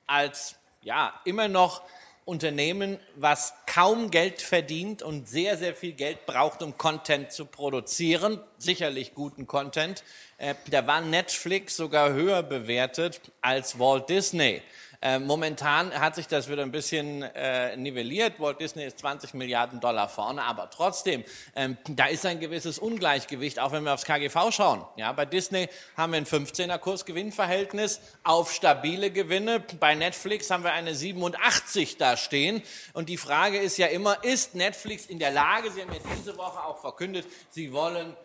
[0.06, 1.82] als ja immer noch
[2.28, 8.38] Unternehmen, was kaum Geld verdient und sehr, sehr viel Geld braucht, um Content zu produzieren,
[8.58, 10.04] sicherlich guten Content,
[10.36, 14.62] äh, da war Netflix sogar höher bewertet als Walt Disney.
[15.00, 18.40] Äh, momentan hat sich das wieder ein bisschen äh, nivelliert.
[18.40, 21.22] Walt Disney ist 20 Milliarden Dollar vorne, aber trotzdem,
[21.54, 24.84] ähm, da ist ein gewisses Ungleichgewicht, auch wenn wir aufs KGV schauen.
[24.96, 29.60] Ja, bei Disney haben wir ein 15er Kursgewinnverhältnis auf stabile Gewinne.
[29.78, 32.60] Bei Netflix haben wir eine 87 da stehen.
[32.92, 36.36] Und die Frage ist ja immer, ist Netflix in der Lage, Sie haben ja diese
[36.36, 38.16] Woche auch verkündet, Sie wollen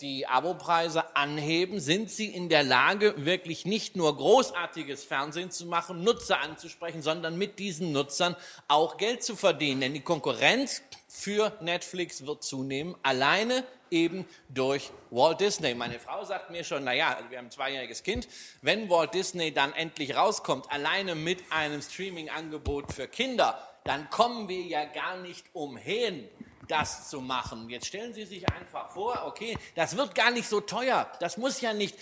[0.00, 6.04] die Abopreise anheben, sind sie in der Lage, wirklich nicht nur großartiges Fernsehen zu machen,
[6.04, 8.36] Nutzer anzusprechen, sondern mit diesen Nutzern
[8.68, 9.80] auch Geld zu verdienen.
[9.80, 15.74] Denn die Konkurrenz für Netflix wird zunehmen, alleine eben durch Walt Disney.
[15.74, 18.28] Meine Frau sagt mir schon, naja, wir haben ein zweijähriges Kind,
[18.62, 24.62] wenn Walt Disney dann endlich rauskommt, alleine mit einem Streaming-Angebot für Kinder, dann kommen wir
[24.62, 26.28] ja gar nicht umhin,
[26.68, 27.68] das zu machen.
[27.68, 31.10] Jetzt stellen Sie sich einfach vor, okay, das wird gar nicht so teuer.
[31.20, 31.96] Das muss ja nicht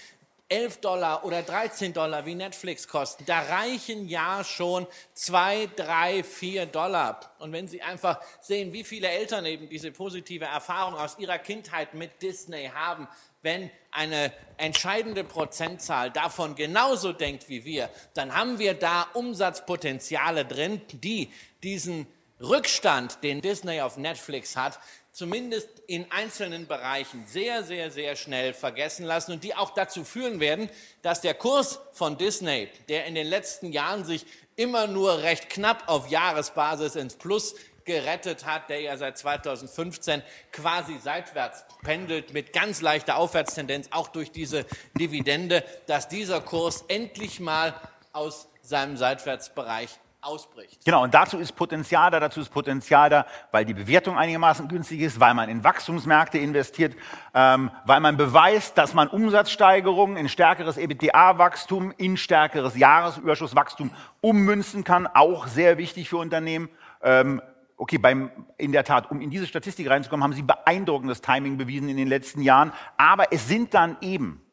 [0.48, 3.24] 11 Dollar oder 13 Dollar wie Netflix kosten.
[3.24, 7.18] Da reichen ja schon 2, 3, 4 Dollar.
[7.38, 11.94] Und wenn Sie einfach sehen, wie viele Eltern eben diese positive Erfahrung aus ihrer Kindheit
[11.94, 13.08] mit Disney haben,
[13.40, 20.80] wenn eine entscheidende Prozentzahl davon genauso denkt wie wir, dann haben wir da Umsatzpotenziale drin,
[20.92, 21.30] die
[21.62, 22.06] diesen
[22.48, 24.78] Rückstand, den Disney auf Netflix hat,
[25.12, 30.40] zumindest in einzelnen Bereichen sehr, sehr, sehr schnell vergessen lassen und die auch dazu führen
[30.40, 30.68] werden,
[31.02, 34.26] dass der Kurs von Disney, der in den letzten Jahren sich
[34.56, 37.54] immer nur recht knapp auf Jahresbasis ins Plus
[37.84, 44.32] gerettet hat, der ja seit 2015 quasi seitwärts pendelt mit ganz leichter Aufwärtstendenz, auch durch
[44.32, 44.64] diese
[44.98, 47.74] Dividende, dass dieser Kurs endlich mal
[48.12, 49.90] aus seinem Seitwärtsbereich
[50.24, 50.84] ausbricht.
[50.84, 55.00] Genau, und dazu ist Potenzial da, dazu ist Potenzial da, weil die Bewertung einigermaßen günstig
[55.00, 56.96] ist, weil man in Wachstumsmärkte investiert,
[57.34, 65.06] ähm, weil man beweist, dass man Umsatzsteigerungen in stärkeres EBITDA-Wachstum, in stärkeres Jahresüberschusswachstum ummünzen kann,
[65.06, 66.68] auch sehr wichtig für Unternehmen.
[67.02, 67.42] Ähm,
[67.76, 71.88] okay, beim, in der Tat, um in diese Statistik reinzukommen, haben Sie beeindruckendes Timing bewiesen
[71.88, 74.43] in den letzten Jahren, aber es sind dann eben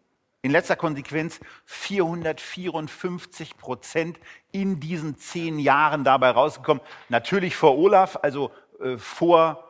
[0.41, 4.19] in letzter Konsequenz 454 Prozent
[4.51, 6.83] in diesen zehn Jahren dabei rausgekommen.
[7.09, 9.67] Natürlich vor Olaf, also äh, vor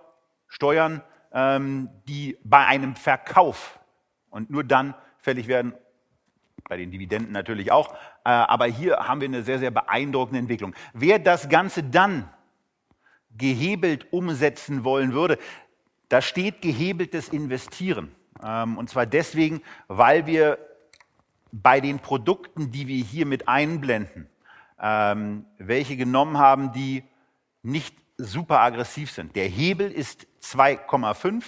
[0.47, 1.01] Steuern,
[1.34, 3.79] ähm, die bei einem Verkauf
[4.29, 5.73] und nur dann fällig werden,
[6.67, 7.93] bei den Dividenden natürlich auch.
[8.23, 10.73] Äh, aber hier haben wir eine sehr, sehr beeindruckende Entwicklung.
[10.93, 12.29] Wer das Ganze dann
[13.38, 15.38] gehebelt umsetzen wollen würde,
[16.10, 18.15] da steht gehebeltes Investieren.
[18.43, 20.57] Ähm, und zwar deswegen, weil wir
[21.51, 24.29] bei den Produkten, die wir hier mit einblenden,
[24.79, 27.03] ähm, welche genommen haben, die
[27.61, 29.35] nicht super aggressiv sind.
[29.35, 31.43] Der Hebel ist 2,5.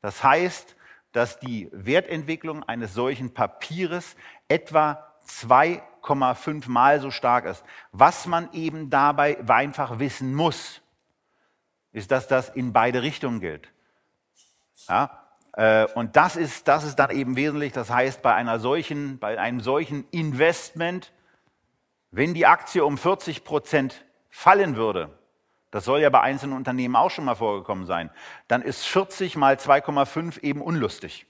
[0.00, 0.76] Das heißt,
[1.12, 4.16] dass die Wertentwicklung eines solchen Papieres
[4.48, 7.64] etwa 2,5 mal so stark ist.
[7.92, 10.80] Was man eben dabei einfach wissen muss,
[11.92, 13.68] ist, dass das in beide Richtungen gilt.
[14.88, 15.25] Ja?
[15.56, 17.72] Äh, und das ist, das ist dann eben wesentlich.
[17.72, 21.12] Das heißt, bei einer solchen, bei einem solchen Investment,
[22.10, 25.10] wenn die Aktie um 40 Prozent fallen würde,
[25.70, 28.10] das soll ja bei einzelnen Unternehmen auch schon mal vorgekommen sein,
[28.48, 31.26] dann ist 40 mal 2,5 eben unlustig.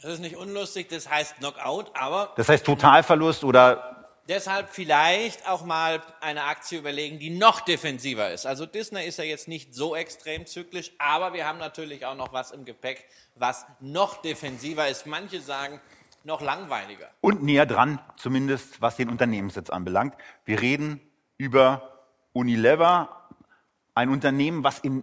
[0.00, 2.32] Das ist nicht unlustig, das heißt Knockout, aber.
[2.36, 3.99] Das heißt Totalverlust oder
[4.30, 8.46] Deshalb vielleicht auch mal eine Aktie überlegen, die noch defensiver ist.
[8.46, 12.32] Also Disney ist ja jetzt nicht so extrem zyklisch, aber wir haben natürlich auch noch
[12.32, 15.04] was im Gepäck, was noch defensiver ist.
[15.04, 15.80] Manche sagen,
[16.22, 17.10] noch langweiliger.
[17.20, 20.14] Und näher dran, zumindest was den Unternehmenssitz anbelangt.
[20.44, 21.00] Wir reden
[21.36, 21.98] über
[22.32, 23.26] Unilever,
[23.96, 25.02] ein Unternehmen, was in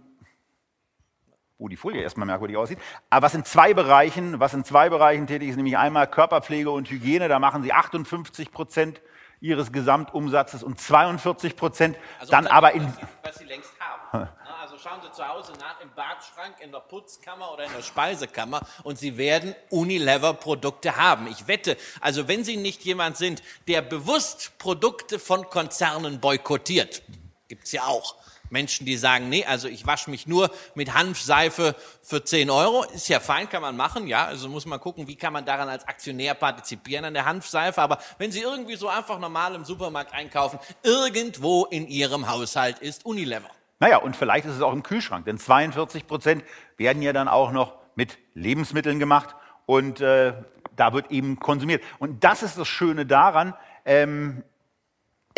[1.58, 2.78] wo die Folie erstmal merkwürdig aussieht,
[3.10, 6.88] aber was in zwei Bereichen, was in zwei Bereichen tätig ist, nämlich einmal Körperpflege und
[6.88, 9.02] Hygiene, da machen sie 58 Prozent
[9.40, 12.92] ihres Gesamtumsatzes und 42 Prozent also dann aber in...
[13.22, 14.28] Was sie längst haben.
[14.60, 18.60] Also schauen Sie zu Hause nach im Badschrank, in der Putzkammer oder in der Speisekammer
[18.82, 21.26] und Sie werden Unilever-Produkte haben.
[21.28, 27.02] Ich wette, also wenn Sie nicht jemand sind, der bewusst Produkte von Konzernen boykottiert,
[27.48, 28.16] gibt's ja auch,
[28.50, 32.84] Menschen, die sagen, nee, also ich wasche mich nur mit Hanfseife für 10 Euro.
[32.94, 34.26] Ist ja fein, kann man machen, ja.
[34.26, 37.80] Also muss man gucken, wie kann man daran als Aktionär partizipieren an der Hanfseife.
[37.80, 43.04] Aber wenn Sie irgendwie so einfach normal im Supermarkt einkaufen, irgendwo in Ihrem Haushalt ist
[43.04, 43.50] Unilever.
[43.80, 46.44] Naja, und vielleicht ist es auch im Kühlschrank, denn 42 Prozent
[46.76, 50.32] werden ja dann auch noch mit Lebensmitteln gemacht und äh,
[50.74, 51.82] da wird eben konsumiert.
[51.98, 54.42] Und das ist das Schöne daran, ähm,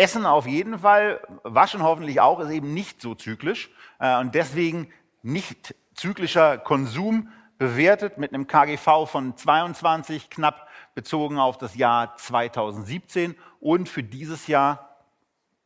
[0.01, 4.91] Essen auf jeden Fall, Waschen hoffentlich auch, ist eben nicht so zyklisch äh, und deswegen
[5.23, 13.37] nicht zyklischer Konsum bewertet mit einem KGV von 22 knapp bezogen auf das Jahr 2017
[13.61, 14.97] und für dieses Jahr,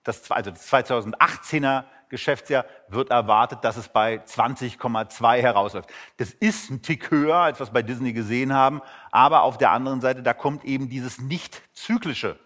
[0.02, 5.88] das, also das 2018er Geschäftsjahr, wird erwartet, dass es bei 20,2 herausläuft.
[6.16, 9.70] Das ist ein Tick höher, als wir es bei Disney gesehen haben, aber auf der
[9.70, 12.36] anderen Seite, da kommt eben dieses nicht zyklische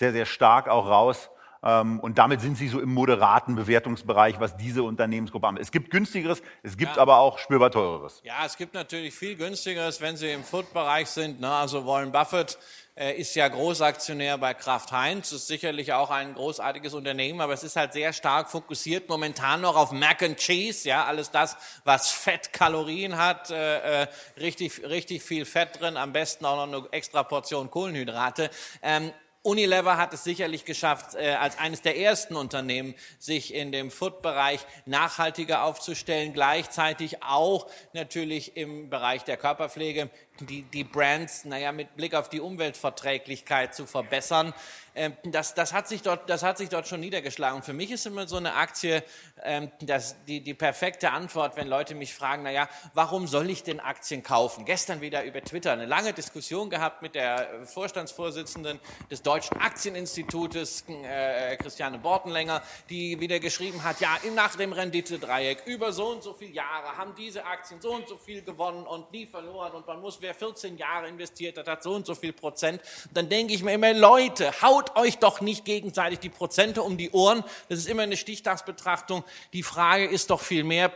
[0.00, 1.30] sehr, sehr stark auch raus.
[1.62, 5.58] Ähm, und damit sind sie so im moderaten Bewertungsbereich, was diese Unternehmensgruppe haben.
[5.58, 7.02] Es gibt günstigeres, es gibt ja.
[7.02, 8.22] aber auch spürbar teureres.
[8.24, 11.38] Ja, es gibt natürlich viel günstigeres, wenn Sie im Food-Bereich sind.
[11.38, 11.50] Ne?
[11.50, 12.56] Also Warren Buffett
[12.96, 17.62] äh, ist ja Großaktionär bei Kraft Heinz, ist sicherlich auch ein großartiges Unternehmen, aber es
[17.62, 22.10] ist halt sehr stark fokussiert momentan noch auf Mac and Cheese, ja, alles das, was
[22.10, 24.06] Fett, Kalorien hat, äh, äh
[24.38, 28.48] richtig, richtig viel Fett drin, am besten auch noch eine extra Portion Kohlenhydrate.
[28.80, 33.90] Ähm, Unilever hat es sicherlich geschafft, äh, als eines der ersten Unternehmen, sich in dem
[33.90, 41.96] Food-Bereich nachhaltiger aufzustellen, gleichzeitig auch natürlich im Bereich der Körperpflege die, die Brands, naja, mit
[41.96, 44.54] Blick auf die Umweltverträglichkeit zu verbessern.
[44.94, 47.62] Ähm, das, das, hat sich dort, das hat sich dort schon niedergeschlagen.
[47.62, 49.04] Für mich ist immer so eine Aktie
[49.42, 53.80] ähm, das, die, die perfekte Antwort, wenn Leute mich fragen, naja, warum soll ich denn
[53.80, 54.64] Aktien kaufen?
[54.64, 61.56] Gestern wieder über Twitter eine lange Diskussion gehabt mit der Vorstandsvorsitzenden des Deutschen Aktieninstitutes, äh,
[61.56, 66.52] Christiane Bortenlänger, die wieder geschrieben hat, ja, nach dem Renditedreieck über so und so viele
[66.52, 70.20] Jahre haben diese Aktien so und so viel gewonnen und nie verloren und man muss,
[70.30, 72.80] wer 14 Jahre investiert hat, hat so und so viel Prozent.
[73.12, 77.10] Dann denke ich mir immer, Leute, haut euch doch nicht gegenseitig die Prozente um die
[77.10, 77.42] Ohren.
[77.68, 79.24] Das ist immer eine Stichtagsbetrachtung.
[79.52, 80.92] Die Frage ist doch vielmehr,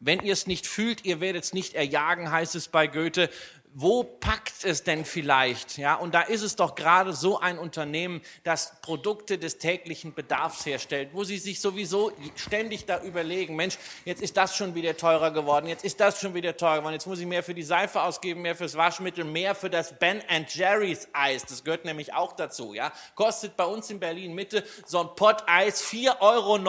[0.00, 3.30] wenn ihr es nicht fühlt, ihr werdet es nicht erjagen, heißt es bei Goethe
[3.76, 5.78] wo packt es denn vielleicht?
[5.78, 10.64] Ja, und da ist es doch gerade so ein Unternehmen, das Produkte des täglichen Bedarfs
[10.64, 15.32] herstellt, wo sie sich sowieso ständig da überlegen, Mensch, jetzt ist das schon wieder teurer
[15.32, 18.00] geworden, jetzt ist das schon wieder teurer geworden, jetzt muss ich mehr für die Seife
[18.00, 22.74] ausgeben, mehr fürs Waschmittel, mehr für das Ben Jerry's Eis, das gehört nämlich auch dazu,
[22.74, 22.92] ja.
[23.16, 26.60] Kostet bei uns in Berlin Mitte so ein Pot Eis 4,59 Euro.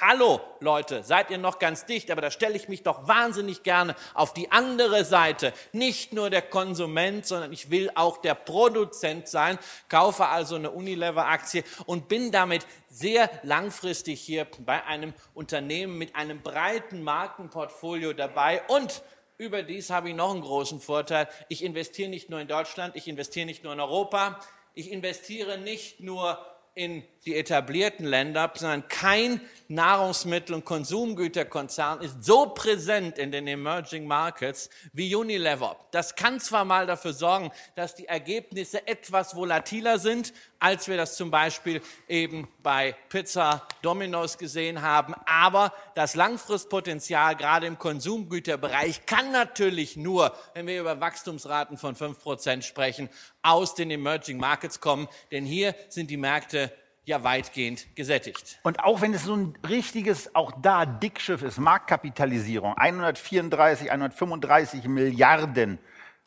[0.00, 3.94] Hallo, Leute, seid ihr noch ganz dicht, aber da stelle ich mich doch wahnsinnig gerne
[4.14, 9.58] auf die andere Seite nicht nur der Konsument, sondern ich will auch der Produzent sein,
[9.88, 16.40] kaufe also eine Unilever-Aktie und bin damit sehr langfristig hier bei einem Unternehmen mit einem
[16.42, 19.02] breiten Markenportfolio dabei und
[19.36, 21.28] Überdies habe ich noch einen großen Vorteil.
[21.48, 24.38] Ich investiere nicht nur in Deutschland, ich investiere nicht nur in Europa,
[24.74, 26.38] ich investiere nicht nur
[26.74, 34.06] in die etablierten Länder, sondern kein Nahrungsmittel- und Konsumgüterkonzern ist so präsent in den Emerging
[34.06, 35.76] Markets wie Unilever.
[35.92, 40.32] Das kann zwar mal dafür sorgen, dass die Ergebnisse etwas volatiler sind,
[40.64, 47.66] als wir das zum Beispiel eben bei Pizza Domino's gesehen haben, aber das Langfristpotenzial gerade
[47.66, 53.10] im Konsumgüterbereich kann natürlich nur, wenn wir über Wachstumsraten von fünf Prozent sprechen,
[53.42, 56.72] aus den Emerging Markets kommen, denn hier sind die Märkte
[57.04, 58.58] ja weitgehend gesättigt.
[58.62, 65.78] Und auch wenn es so ein richtiges, auch da Dickschiff ist, Marktkapitalisierung, 134, 135 Milliarden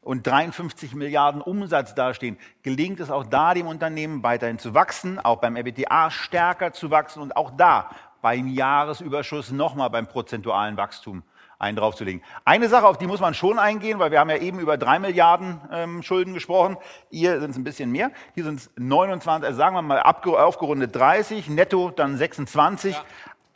[0.08, 5.42] und 53 Milliarden Umsatz dastehen, gelingt es auch da dem Unternehmen weiterhin zu wachsen, auch
[5.42, 7.90] beim EBITDA stärker zu wachsen und auch da
[8.22, 11.24] beim Jahresüberschuss nochmal beim prozentualen Wachstum
[11.60, 12.24] einen draufzulegen.
[12.46, 14.98] Eine Sache, auf die muss man schon eingehen, weil wir haben ja eben über drei
[14.98, 16.78] Milliarden ähm, Schulden gesprochen.
[17.10, 18.12] Hier sind es ein bisschen mehr.
[18.34, 22.96] Hier sind es 29, also sagen wir mal aufgerundet 30, netto dann 26.
[22.96, 23.04] Ja.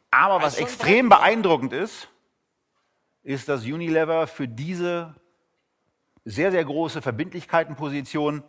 [0.10, 2.10] Aber was extrem beeindruckend ist,
[3.24, 5.16] ist, dass Unilever für diese
[6.26, 8.44] sehr, sehr große Verbindlichkeitenposition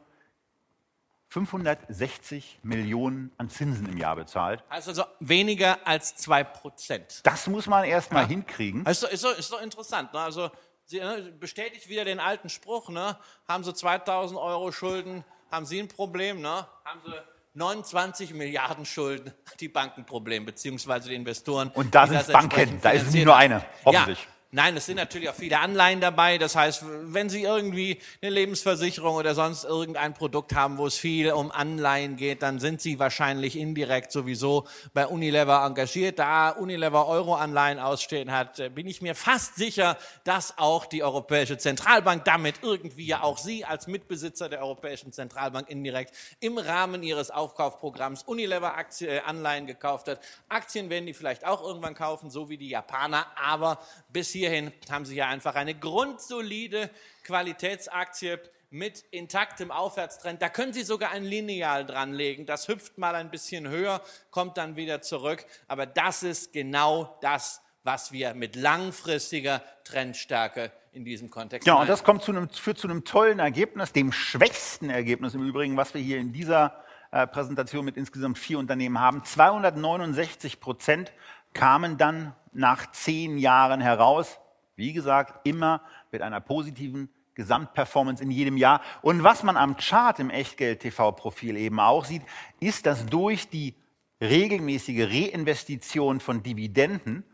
[1.29, 4.63] 560 Millionen an Zinsen im Jahr bezahlt.
[4.71, 7.21] Heißt also weniger als 2 Prozent.
[7.25, 8.29] Das muss man erst mal ja.
[8.29, 8.85] hinkriegen.
[8.85, 10.13] Ist doch, ist, doch, ist doch interessant.
[10.13, 10.21] Ne?
[10.21, 10.51] Also
[10.85, 13.17] Sie ne, bestätigt wieder den alten Spruch, ne?
[13.49, 16.67] haben Sie 2000 Euro Schulden, haben Sie ein Problem, ne?
[16.85, 17.13] haben Sie
[17.55, 21.71] 29 Milliarden Schulden, die Bankenproblem, beziehungsweise die Investoren.
[21.71, 24.19] Und da sind Banken, da ist es nicht nur eine, hoffentlich.
[24.19, 24.32] Ja.
[24.55, 26.37] Nein, es sind natürlich auch viele Anleihen dabei.
[26.37, 31.33] Das heißt, wenn Sie irgendwie eine Lebensversicherung oder sonst irgendein Produkt haben, wo es viel
[31.33, 36.19] um Anleihen geht, dann sind Sie wahrscheinlich indirekt sowieso bei Unilever engagiert.
[36.19, 41.57] Da Unilever Euro-Anleihen ausstehen hat, äh, bin ich mir fast sicher, dass auch die Europäische
[41.57, 47.31] Zentralbank damit irgendwie ja auch Sie als Mitbesitzer der Europäischen Zentralbank indirekt im Rahmen Ihres
[47.31, 50.21] Aufkaufprogramms Unilever äh, Anleihen gekauft hat.
[50.51, 53.79] Aktien werden die vielleicht auch irgendwann kaufen, so wie die Japaner, aber
[54.11, 56.91] bis hier hierhin haben Sie ja einfach eine grundsolide
[57.23, 58.41] Qualitätsaktie
[58.71, 60.43] mit intaktem Aufwärtstrend.
[60.43, 62.45] Da können Sie sogar ein Lineal dranlegen.
[62.45, 64.01] Das hüpft mal ein bisschen höher,
[64.33, 65.45] kommt dann wieder zurück.
[65.69, 71.89] Aber das ist genau das, was wir mit langfristiger Trendstärke in diesem Kontext Ja, und
[71.89, 75.95] das kommt zu einem, führt zu einem tollen Ergebnis, dem schwächsten Ergebnis im Übrigen, was
[75.95, 76.83] wir hier in dieser
[77.13, 79.23] äh, Präsentation mit insgesamt vier Unternehmen haben.
[79.25, 81.13] 269 Prozent
[81.53, 84.39] kamen dann nach zehn Jahren heraus.
[84.77, 88.83] Wie gesagt, immer mit einer positiven Gesamtperformance in jedem Jahr.
[89.01, 92.23] Und was man am Chart im Echtgeld-TV-Profil eben auch sieht,
[92.61, 93.75] ist, dass durch die
[94.21, 97.25] regelmäßige Reinvestition von Dividenden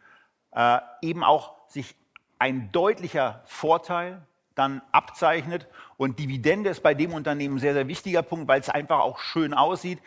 [0.53, 1.95] äh, eben auch sich
[2.39, 4.23] ein deutlicher Vorteil
[4.55, 5.69] dann abzeichnet.
[5.97, 9.19] Und Dividende ist bei dem Unternehmen ein sehr, sehr wichtiger Punkt, weil es einfach auch
[9.19, 10.01] schön aussieht.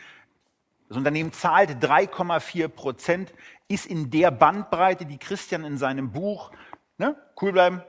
[0.88, 3.32] Das Unternehmen zahlt 3,4 Prozent,
[3.72, 6.50] ist in der Bandbreite, die Christian in seinem Buch,
[6.98, 7.82] ne, cool bleiben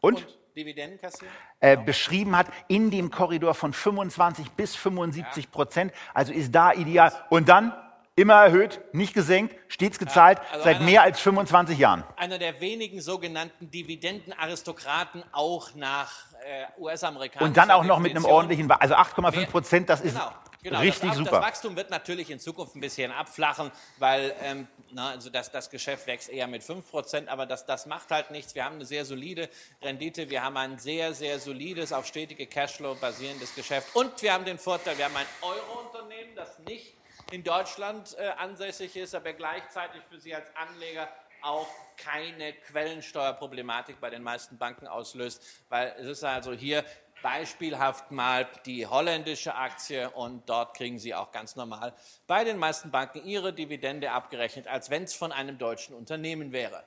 [0.00, 1.32] und, und Dividenden kassieren?
[1.60, 1.86] Äh, genau.
[1.86, 5.92] beschrieben hat, in dem Korridor von 25 bis 75 Prozent.
[6.14, 7.12] Also ist da ideal.
[7.28, 7.72] Und dann
[8.16, 12.04] immer erhöht, nicht gesenkt, stets gezahlt, ja, also seit einer, mehr als 25 Jahren.
[12.16, 16.10] Einer der wenigen sogenannten Dividendenaristokraten auch nach
[16.44, 20.32] äh, US-amerikanischen Und dann auch noch mit einem ordentlichen, also 8,5 Prozent, das ist genau.
[20.62, 21.30] Genau, Richtig das, super.
[21.30, 25.70] Das Wachstum wird natürlich in Zukunft ein bisschen abflachen, weil ähm, na, also das, das
[25.70, 28.54] Geschäft wächst eher mit 5%, aber das, das macht halt nichts.
[28.54, 29.48] Wir haben eine sehr solide
[29.80, 34.44] Rendite, wir haben ein sehr, sehr solides, auf stetige Cashflow basierendes Geschäft und wir haben
[34.44, 36.94] den Vorteil, wir haben ein Euro-Unternehmen, das nicht
[37.30, 41.08] in Deutschland äh, ansässig ist, aber gleichzeitig für Sie als Anleger
[41.42, 46.84] auch keine Quellensteuerproblematik bei den meisten Banken auslöst, weil es ist also hier
[47.22, 51.94] beispielhaft mal die holländische Aktie und dort kriegen Sie auch ganz normal
[52.26, 56.84] bei den meisten Banken Ihre Dividende abgerechnet, als wenn es von einem deutschen Unternehmen wäre.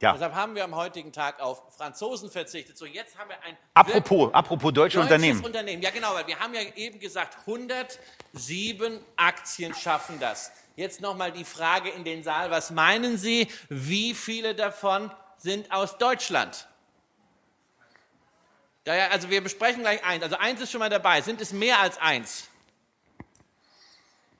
[0.00, 0.12] Ja.
[0.12, 2.78] Deshalb haben wir am heutigen Tag auf Franzosen verzichtet.
[2.78, 5.44] So, jetzt haben wir ein apropos, apropos deutsche Unternehmen.
[5.44, 5.82] Unternehmen.
[5.82, 10.52] Ja, genau, weil wir haben ja eben gesagt, 107 Aktien schaffen das.
[10.76, 15.98] Jetzt nochmal die Frage in den Saal: Was meinen Sie, wie viele davon sind aus
[15.98, 16.68] Deutschland?
[18.86, 20.22] Ja, ja, also wir besprechen gleich eins.
[20.22, 21.20] Also eins ist schon mal dabei.
[21.20, 22.48] Sind es mehr als eins?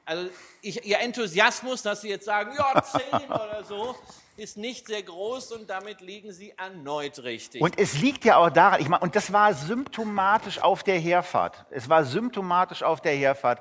[0.05, 0.31] Also
[0.63, 3.95] ich, Ihr Enthusiasmus, dass Sie jetzt sagen, ja, zehn oder so,
[4.39, 7.61] ist nicht sehr groß und damit liegen Sie erneut richtig.
[7.61, 11.67] Und es liegt ja auch daran, ich meine, und das war symptomatisch auf der Herfahrt.
[11.71, 13.61] Es war symptomatisch auf der Herfahrt.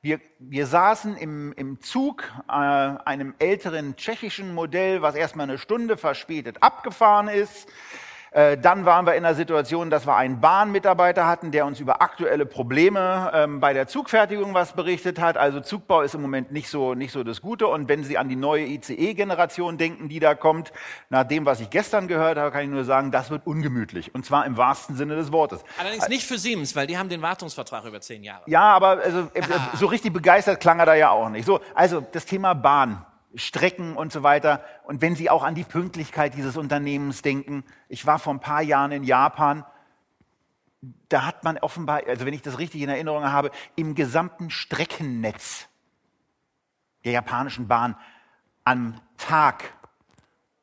[0.00, 5.96] Wir, wir saßen im, im Zug äh, einem älteren tschechischen Modell, was erstmal eine Stunde
[5.96, 7.66] verspätet abgefahren ist.
[8.30, 12.02] Äh, dann waren wir in der Situation, dass wir einen Bahnmitarbeiter hatten, der uns über
[12.02, 15.36] aktuelle Probleme ähm, bei der Zugfertigung was berichtet hat.
[15.36, 17.66] Also Zugbau ist im Moment nicht so, nicht so das Gute.
[17.66, 20.72] Und wenn Sie an die neue ICE-Generation denken, die da kommt,
[21.08, 24.14] nach dem, was ich gestern gehört habe, kann ich nur sagen, das wird ungemütlich.
[24.14, 25.64] Und zwar im wahrsten Sinne des Wortes.
[25.78, 28.42] Allerdings nicht für Siemens, weil die haben den Wartungsvertrag über zehn Jahre.
[28.46, 29.42] Ja, aber also, äh,
[29.74, 31.46] so richtig begeistert klang er da ja auch nicht.
[31.46, 33.04] So, also das Thema Bahn.
[33.34, 34.64] Strecken und so weiter.
[34.84, 38.62] Und wenn Sie auch an die Pünktlichkeit dieses Unternehmens denken, ich war vor ein paar
[38.62, 39.64] Jahren in Japan,
[41.08, 45.68] da hat man offenbar, also wenn ich das richtig in Erinnerung habe, im gesamten Streckennetz
[47.04, 47.96] der japanischen Bahn
[48.64, 49.72] am Tag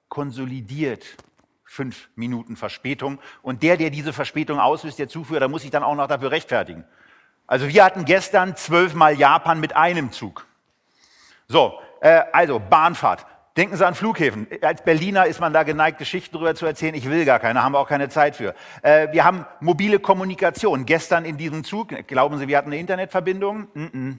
[0.10, 1.18] konsolidiert
[1.64, 3.20] fünf Minuten Verspätung.
[3.42, 6.32] Und der, der diese Verspätung auslöst, der Zuführer, der muss sich dann auch noch dafür
[6.32, 6.86] rechtfertigen.
[7.48, 10.48] Also wir hatten gestern zwölfmal Japan mit einem Zug.
[11.48, 13.26] So, äh, also Bahnfahrt.
[13.58, 14.48] Denken Sie an Flughäfen.
[14.62, 16.94] Als Berliner ist man da geneigt, Geschichten darüber zu erzählen.
[16.94, 18.54] Ich will gar keine, haben wir auch keine Zeit für.
[18.82, 20.86] Äh, wir haben mobile Kommunikation.
[20.86, 23.68] Gestern in diesem Zug, glauben Sie, wir hatten eine Internetverbindung?
[23.74, 24.18] Mm -mm.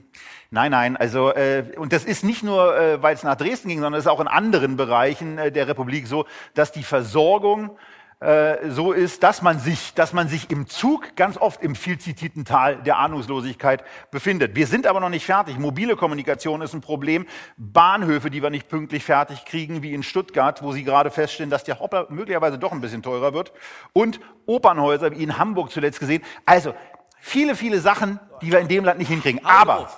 [0.49, 0.97] Nein, nein.
[0.97, 4.05] Also äh, und das ist nicht nur, äh, weil es nach Dresden ging, sondern es
[4.05, 6.25] ist auch in anderen Bereichen äh, der Republik so,
[6.55, 7.77] dass die Versorgung
[8.19, 11.99] äh, so ist, dass man sich, dass man sich im Zug ganz oft im viel
[11.99, 14.55] zitierten Tal der Ahnungslosigkeit befindet.
[14.55, 15.59] Wir sind aber noch nicht fertig.
[15.59, 17.27] Mobile Kommunikation ist ein Problem.
[17.57, 21.63] Bahnhöfe, die wir nicht pünktlich fertig kriegen, wie in Stuttgart, wo Sie gerade feststellen, dass
[21.63, 23.53] der Hopper möglicherweise doch ein bisschen teurer wird.
[23.93, 26.23] Und Opernhäuser, wie in Hamburg zuletzt gesehen.
[26.43, 26.73] Also
[27.19, 29.45] viele, viele Sachen, die wir in dem Land nicht hinkriegen.
[29.45, 29.91] Aber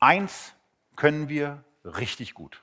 [0.00, 0.54] eins
[0.96, 2.62] können wir richtig gut.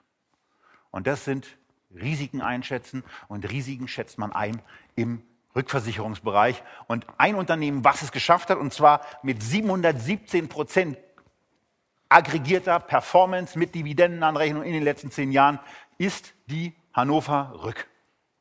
[0.89, 1.55] Und das sind
[1.95, 4.61] Risiken einschätzen und Risiken schätzt man ein
[4.95, 5.21] im
[5.55, 6.61] Rückversicherungsbereich.
[6.87, 10.97] Und ein Unternehmen, was es geschafft hat, und zwar mit 717 Prozent
[12.09, 15.59] aggregierter Performance mit Dividendenanrechnung in den letzten zehn Jahren,
[15.97, 17.87] ist die Hannover Rück.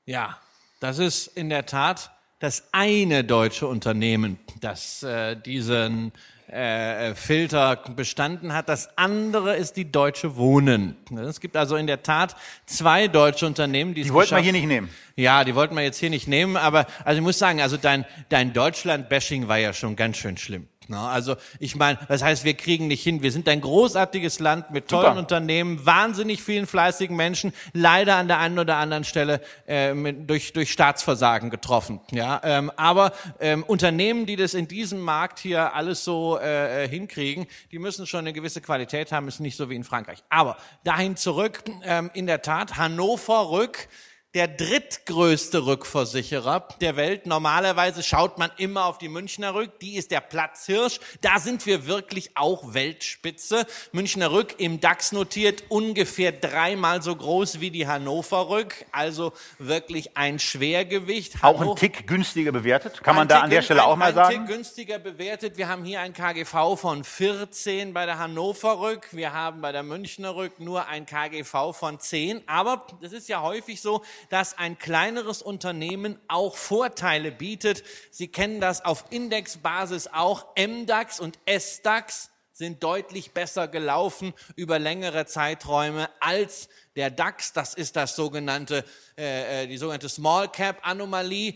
[0.06, 0.38] Ja,
[0.80, 6.12] das ist in der Tat das eine deutsche Unternehmen, das äh, diesen
[6.48, 8.68] äh, Filter bestanden hat.
[8.68, 10.96] Das andere ist die Deutsche Wohnen.
[11.16, 12.36] Es gibt also in der Tat
[12.66, 14.90] zwei deutsche Unternehmen, die Die wollten wir hier nicht nehmen.
[15.16, 18.04] Ja, die wollten wir jetzt hier nicht nehmen, aber also ich muss sagen, also dein,
[18.28, 20.68] dein Deutschland-Bashing war ja schon ganz schön schlimm.
[20.92, 23.22] Also ich meine, das heißt, wir kriegen nicht hin.
[23.22, 25.18] Wir sind ein großartiges Land mit tollen Super.
[25.18, 30.52] Unternehmen, wahnsinnig vielen fleißigen Menschen, leider an der einen oder anderen Stelle äh, mit, durch,
[30.52, 32.00] durch Staatsversagen getroffen.
[32.10, 37.46] Ja, ähm, aber ähm, Unternehmen, die das in diesem Markt hier alles so äh, hinkriegen,
[37.70, 40.22] die müssen schon eine gewisse Qualität haben, ist nicht so wie in Frankreich.
[40.28, 43.88] Aber dahin zurück, ähm, in der Tat, Hannover Rück
[44.34, 47.26] der drittgrößte Rückversicherer der Welt.
[47.26, 49.78] Normalerweise schaut man immer auf die Münchner Rück.
[49.78, 50.98] Die ist der Platzhirsch.
[51.20, 53.64] Da sind wir wirklich auch Weltspitze.
[53.92, 58.84] Münchner Rück im DAX notiert ungefähr dreimal so groß wie die Hannover Rück.
[58.90, 61.34] Also wirklich ein Schwergewicht.
[61.42, 63.04] Auch ein Tick günstiger bewertet.
[63.04, 64.34] Kann man da Tick, an der Stelle auch mal ein sagen?
[64.34, 65.56] Ein Tick günstiger bewertet.
[65.56, 69.08] Wir haben hier ein KGV von 14 bei der Hannover Rück.
[69.12, 72.42] Wir haben bei der Münchner Rück nur ein KGV von 10.
[72.48, 77.82] Aber das ist ja häufig so, dass ein kleineres Unternehmen auch Vorteile bietet.
[78.10, 80.46] Sie kennen das auf Indexbasis auch.
[80.56, 87.52] MDAX und SDAX sind deutlich besser gelaufen über längere Zeiträume als der DAX.
[87.52, 88.84] Das ist das sogenannte,
[89.18, 91.54] äh, äh die sogenannte Small Cap Anomalie.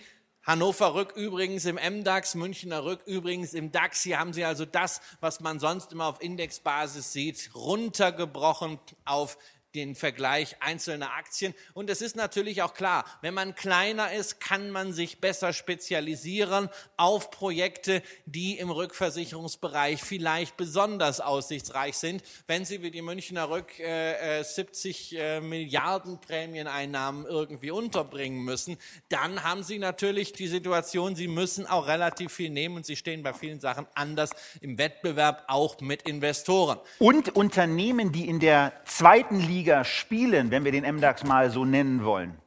[0.48, 4.02] Hannover Rück übrigens im MDAX, Münchner Rück übrigens im DAX.
[4.02, 9.36] Hier haben Sie also das, was man sonst immer auf Indexbasis sieht, runtergebrochen auf
[9.78, 11.54] den Vergleich einzelner Aktien.
[11.72, 16.68] Und es ist natürlich auch klar, wenn man kleiner ist, kann man sich besser spezialisieren
[16.96, 22.22] auf Projekte, die im Rückversicherungsbereich vielleicht besonders aussichtsreich sind.
[22.46, 28.76] Wenn Sie wie die Münchner Rück äh, 70 äh, äh, Milliarden Prämieneinnahmen irgendwie unterbringen müssen,
[29.08, 33.22] dann haben Sie natürlich die Situation, Sie müssen auch relativ viel nehmen und Sie stehen
[33.22, 36.78] bei vielen Sachen anders im Wettbewerb, auch mit Investoren.
[36.98, 41.66] Und Unternehmen, die in der zweiten Liga Liga spielen, wenn wir den MDAX mal so
[41.66, 42.38] nennen wollen,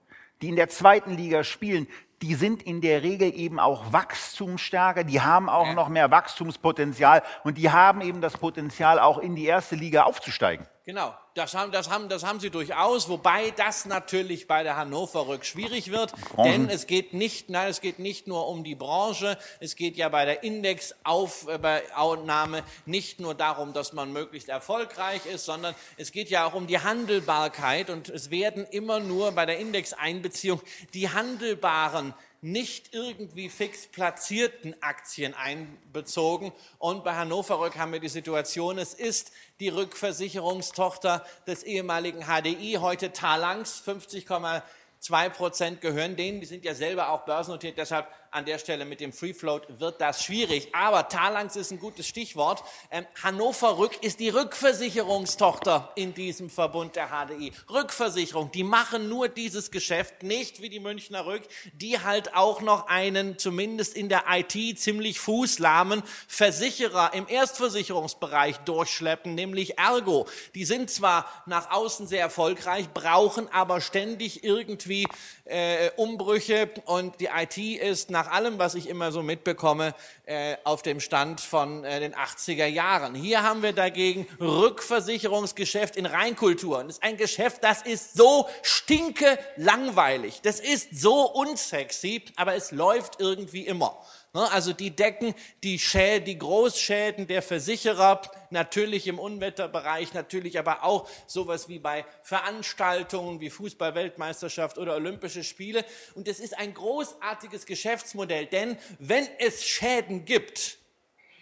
[0.41, 1.85] die in der zweiten Liga spielen,
[2.23, 7.59] die sind in der Regel eben auch wachstumsstärker, die haben auch noch mehr Wachstumspotenzial und
[7.59, 10.65] die haben eben das Potenzial, auch in die erste Liga aufzusteigen.
[10.83, 15.27] Genau, das haben, das, haben, das haben sie durchaus, wobei das natürlich bei der Hannover
[15.27, 16.11] Rück schwierig wird,
[16.43, 20.09] denn es geht, nicht, nein, es geht nicht nur um die Branche, es geht ja
[20.09, 26.47] bei der Indexaufnahme nicht nur darum, dass man möglichst erfolgreich ist, sondern es geht ja
[26.47, 30.63] auch um die Handelbarkeit und es werden immer nur bei der Indexeinbeziehung
[30.95, 36.51] die handelbaren nicht irgendwie fix platzierten Aktien einbezogen.
[36.79, 42.79] Und bei Hannover Rück haben wir die Situation, es ist die Rückversicherungstochter des ehemaligen HDI,
[42.81, 46.39] heute Talangs, 50,2 Prozent gehören denen.
[46.41, 49.99] Die sind ja selber auch börsennotiert, deshalb an der Stelle mit dem Free Float wird
[49.99, 50.69] das schwierig.
[50.73, 52.63] Aber Talangs ist ein gutes Stichwort.
[52.89, 57.51] Ähm, Hannover Rück ist die Rückversicherungstochter in diesem Verbund der HDI.
[57.69, 62.87] Rückversicherung, die machen nur dieses Geschäft, nicht wie die Münchner Rück, die halt auch noch
[62.87, 70.25] einen, zumindest in der IT, ziemlich fußlahmen Versicherer im Erstversicherungsbereich durchschleppen, nämlich Ergo.
[70.55, 75.05] Die sind zwar nach außen sehr erfolgreich, brauchen aber ständig irgendwie
[75.43, 79.95] äh, Umbrüche und die IT ist nach nach allem, was ich immer so mitbekomme,
[80.25, 83.15] äh, auf dem Stand von äh, den 80er Jahren.
[83.15, 86.83] Hier haben wir dagegen Rückversicherungsgeschäft in Reinkultur.
[86.83, 90.41] Das ist ein Geschäft, das ist so stinke langweilig.
[90.43, 93.97] Das ist so unsexy, aber es läuft irgendwie immer.
[94.33, 100.85] Ne, also die decken die, Schäden, die Großschäden der Versicherer, natürlich im Unwetterbereich, natürlich aber
[100.85, 105.83] auch sowas wie bei Veranstaltungen wie Fußball-Weltmeisterschaft oder Olympische Spiele.
[106.15, 110.77] Und es ist ein großartiges Geschäftsmodell, denn wenn es Schäden gibt,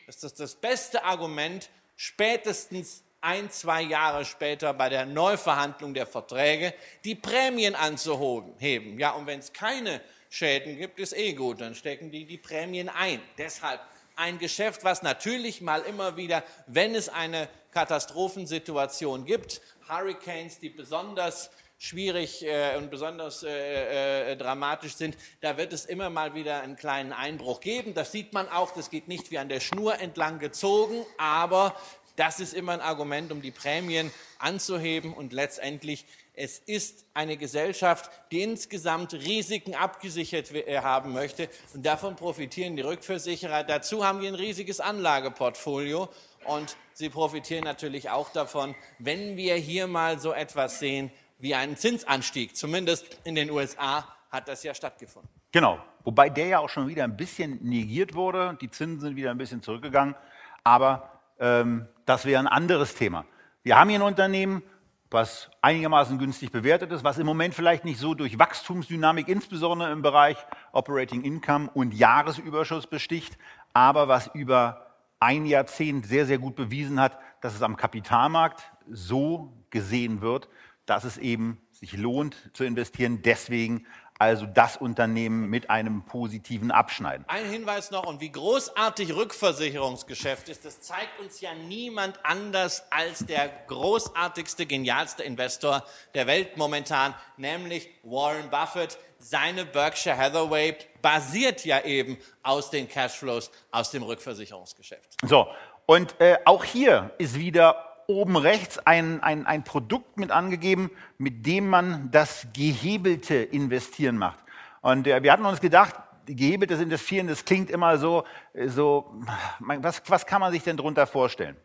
[0.08, 6.74] ist das das beste Argument, spätestens ein, zwei Jahre später bei der Neuverhandlung der Verträge
[7.04, 8.98] die Prämien anzuheben.
[8.98, 12.88] Ja, und wenn es keine Schäden gibt, ist eh gut, dann stecken die die Prämien
[12.88, 13.20] ein.
[13.38, 13.82] Deshalb
[14.16, 21.50] ein Geschäft, was natürlich mal immer wieder, wenn es eine Katastrophensituation gibt, Hurricanes, die besonders
[21.80, 26.76] schwierig äh, und besonders äh, äh, dramatisch sind, da wird es immer mal wieder einen
[26.76, 27.94] kleinen Einbruch geben.
[27.94, 31.74] Das sieht man auch, das geht nicht wie an der Schnur entlang gezogen, aber
[32.18, 36.06] das ist immer ein Argument, um die Prämien anzuheben und letztendlich
[36.40, 42.82] es ist eine Gesellschaft, die insgesamt Risiken abgesichert äh, haben möchte und davon profitieren die
[42.82, 43.66] Rückversicherer.
[43.66, 46.08] Dazu haben wir ein riesiges Anlageportfolio
[46.46, 51.76] und sie profitieren natürlich auch davon, wenn wir hier mal so etwas sehen wie einen
[51.76, 52.56] Zinsanstieg.
[52.56, 55.30] Zumindest in den USA hat das ja stattgefunden.
[55.52, 58.58] Genau, wobei der ja auch schon wieder ein bisschen negiert wurde.
[58.62, 60.16] Die Zinsen sind wieder ein bisschen zurückgegangen.
[60.64, 63.26] Aber ähm, das wäre ein anderes Thema.
[63.62, 64.64] Wir haben hier ein Unternehmen,
[65.12, 70.02] was einigermaßen günstig bewertet ist, was im Moment vielleicht nicht so durch Wachstumsdynamik, insbesondere im
[70.02, 70.38] Bereich
[70.72, 73.38] Operating Income und Jahresüberschuss besticht,
[73.74, 74.86] aber was über
[75.20, 80.48] ein Jahrzehnt sehr, sehr gut bewiesen hat, dass es am Kapitalmarkt so gesehen wird,
[80.86, 83.22] dass es eben sich lohnt zu investieren.
[83.22, 83.86] Deswegen
[84.20, 87.26] also das Unternehmen mit einem positiven Abschneiden.
[87.30, 93.26] Ein Hinweis noch, und wie großartig Rückversicherungsgeschäft ist, das zeigt uns ja niemand anders als
[93.26, 99.00] der großartigste, genialste Investor der Welt momentan, nämlich Warren Buffett.
[99.20, 105.16] Seine Berkshire Hathaway basiert ja eben aus den Cashflows aus dem Rückversicherungsgeschäft.
[105.26, 105.48] So,
[105.86, 111.46] und äh, auch hier ist wieder oben rechts ein, ein, ein Produkt mit angegeben, mit
[111.46, 114.40] dem man das gehebelte Investieren macht.
[114.82, 115.96] Und äh, wir hatten uns gedacht,
[116.26, 119.14] gehebeltes Investieren, das klingt immer so, äh, so
[119.60, 121.56] was, was kann man sich denn darunter vorstellen?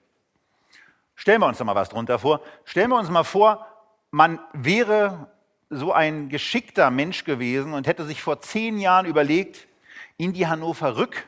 [1.14, 2.40] Stellen wir uns doch mal was drunter vor.
[2.64, 3.66] Stellen wir uns mal vor,
[4.10, 5.28] man wäre
[5.70, 9.66] so ein geschickter Mensch gewesen und hätte sich vor zehn Jahren überlegt,
[10.18, 11.26] in die Hannover Rück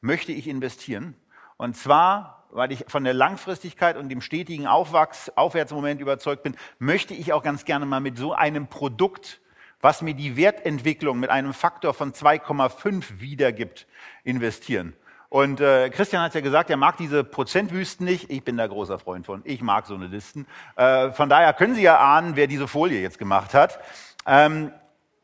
[0.00, 1.14] möchte ich investieren.
[1.56, 7.14] Und zwar weil ich von der Langfristigkeit und dem stetigen Aufwachs, Aufwärtsmoment überzeugt bin, möchte
[7.14, 9.40] ich auch ganz gerne mal mit so einem Produkt,
[9.80, 13.86] was mir die Wertentwicklung mit einem Faktor von 2,5 wiedergibt,
[14.22, 14.94] investieren.
[15.28, 18.30] Und äh, Christian hat ja gesagt, er mag diese Prozentwüsten nicht.
[18.30, 19.40] Ich bin da großer Freund von.
[19.44, 20.46] Ich mag so eine Listen.
[20.76, 23.80] Äh, von daher können Sie ja ahnen, wer diese Folie jetzt gemacht hat.
[24.26, 24.72] Ähm,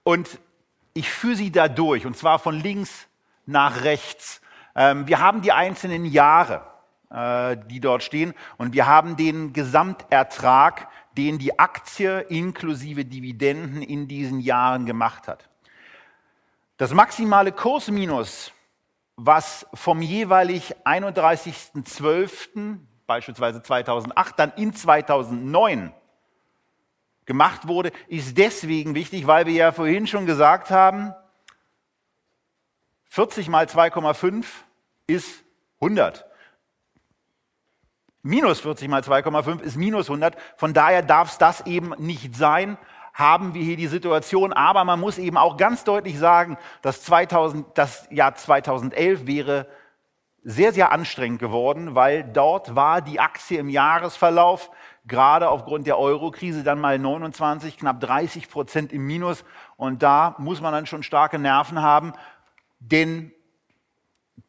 [0.02, 0.38] und
[0.94, 3.06] ich führe sie da durch, und zwar von links
[3.46, 4.40] nach rechts.
[4.74, 6.62] Ähm, wir haben die einzelnen Jahre.
[7.10, 8.34] Äh, die dort stehen.
[8.58, 15.48] Und wir haben den Gesamtertrag, den die Aktie inklusive Dividenden in diesen Jahren gemacht hat.
[16.76, 18.52] Das maximale Kursminus,
[19.16, 25.94] was vom jeweilig 31.12., beispielsweise 2008, dann in 2009
[27.24, 31.14] gemacht wurde, ist deswegen wichtig, weil wir ja vorhin schon gesagt haben,
[33.04, 34.44] 40 mal 2,5
[35.06, 35.42] ist
[35.80, 36.27] 100
[38.22, 40.36] minus 40 mal 2,5 ist minus 100.
[40.56, 42.78] Von daher darf es das eben nicht sein.
[43.14, 44.52] Haben wir hier die Situation.
[44.52, 49.66] Aber man muss eben auch ganz deutlich sagen, dass 2000, das Jahr 2011 wäre
[50.44, 54.70] sehr, sehr anstrengend geworden, weil dort war die Aktie im Jahresverlauf
[55.06, 59.44] gerade aufgrund der Euro-Krise dann mal 29, knapp 30 Prozent im Minus.
[59.76, 62.12] Und da muss man dann schon starke Nerven haben,
[62.78, 63.32] denn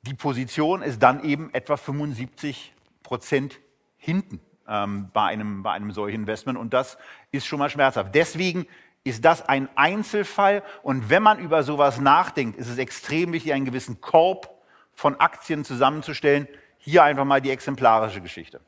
[0.03, 2.74] die Position ist dann eben etwa 75
[3.10, 3.60] Prozent
[3.97, 6.60] hinten ähm, bei, einem, bei einem solchen Investment.
[6.60, 6.99] Und das
[7.32, 8.14] ist schon mal schmerzhaft.
[8.14, 8.68] Deswegen
[9.03, 10.62] ist das ein Einzelfall.
[10.84, 14.62] Und wenn man über sowas nachdenkt, ist es extrem wichtig, einen gewissen Korb
[14.93, 16.47] von Aktien zusammenzustellen.
[16.78, 18.62] Hier einfach mal die exemplarische Geschichte.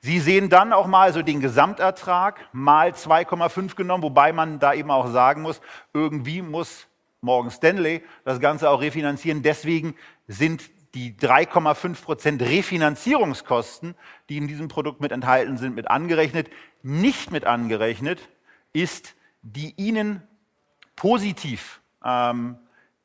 [0.00, 4.90] Sie sehen dann auch mal so den Gesamtertrag mal 2,5 genommen, wobei man da eben
[4.90, 5.60] auch sagen muss,
[5.92, 6.86] irgendwie muss
[7.20, 9.42] Morgan Stanley das Ganze auch refinanzieren.
[9.42, 9.94] Deswegen
[10.26, 10.62] sind
[10.94, 13.94] die 3,5 Prozent Refinanzierungskosten,
[14.28, 16.50] die in diesem Produkt mit enthalten sind, mit angerechnet.
[16.82, 18.28] Nicht mit angerechnet
[18.72, 20.22] ist die Ihnen
[20.96, 22.56] positiv ähm,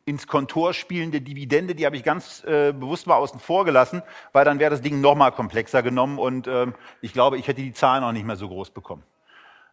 [0.06, 4.46] ins Kontor spielende Dividende, die habe ich ganz äh, bewusst mal außen vor gelassen, weil
[4.46, 7.74] dann wäre das Ding noch mal komplexer genommen und ähm, ich glaube, ich hätte die
[7.74, 9.04] Zahlen auch nicht mehr so groß bekommen.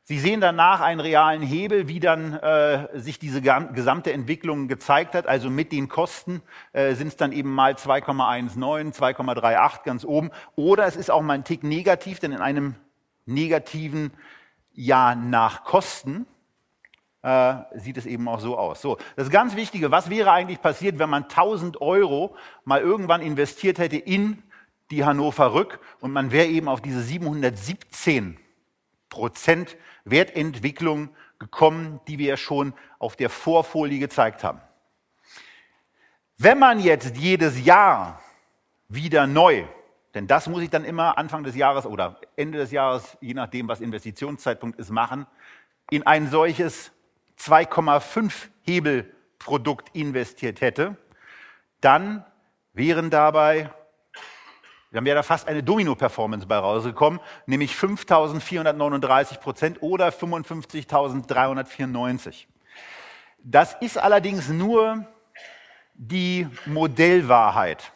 [0.06, 5.26] Sie sehen danach einen realen Hebel, wie dann äh, sich diese gesamte Entwicklung gezeigt hat.
[5.26, 6.42] Also mit den Kosten
[6.74, 10.30] äh, sind es dann eben mal 2,19, 2,38 ganz oben.
[10.56, 12.74] Oder es ist auch mal ein Tick negativ, denn in einem
[13.24, 14.12] negativen
[14.74, 16.26] Jahr nach Kosten
[17.22, 18.82] äh, sieht es eben auch so aus.
[18.82, 22.36] So, das ganz Wichtige, was wäre eigentlich passiert, wenn man 1000 Euro
[22.66, 24.42] mal irgendwann investiert hätte in
[24.90, 28.38] die Hannover Rück und man wäre eben auf diese 717
[29.08, 34.60] Prozent Wertentwicklung gekommen, die wir ja schon auf der Vorfolie gezeigt haben.
[36.36, 38.20] Wenn man jetzt jedes Jahr
[38.88, 39.64] wieder neu,
[40.14, 43.68] denn das muss ich dann immer Anfang des Jahres oder Ende des Jahres, je nachdem,
[43.68, 45.26] was Investitionszeitpunkt ist, machen,
[45.90, 46.92] in ein solches
[47.38, 50.96] 2,5 Hebelprodukt investiert hätte,
[51.80, 52.24] dann
[52.72, 53.70] wären dabei
[54.94, 62.44] dann wäre da fast eine Domino-Performance bei rausgekommen, nämlich 5.439 Prozent oder 55.394.
[63.42, 65.04] Das ist allerdings nur
[65.94, 67.90] die Modellwahrheit.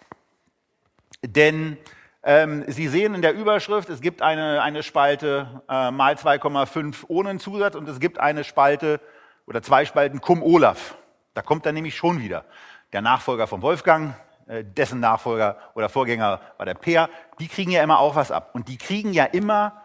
[1.22, 1.78] Denn
[2.24, 7.38] ähm, Sie sehen in der Überschrift, es gibt eine, eine Spalte äh, mal 2,5 ohne
[7.38, 9.01] Zusatz und es gibt eine Spalte
[9.46, 10.96] oder zwei Spalten cum Olaf.
[11.34, 12.44] Da kommt dann nämlich schon wieder
[12.92, 14.16] der Nachfolger von Wolfgang,
[14.49, 18.51] dessen Nachfolger oder Vorgänger war der Peer, die kriegen ja immer auch was ab.
[18.55, 19.82] Und die kriegen ja immer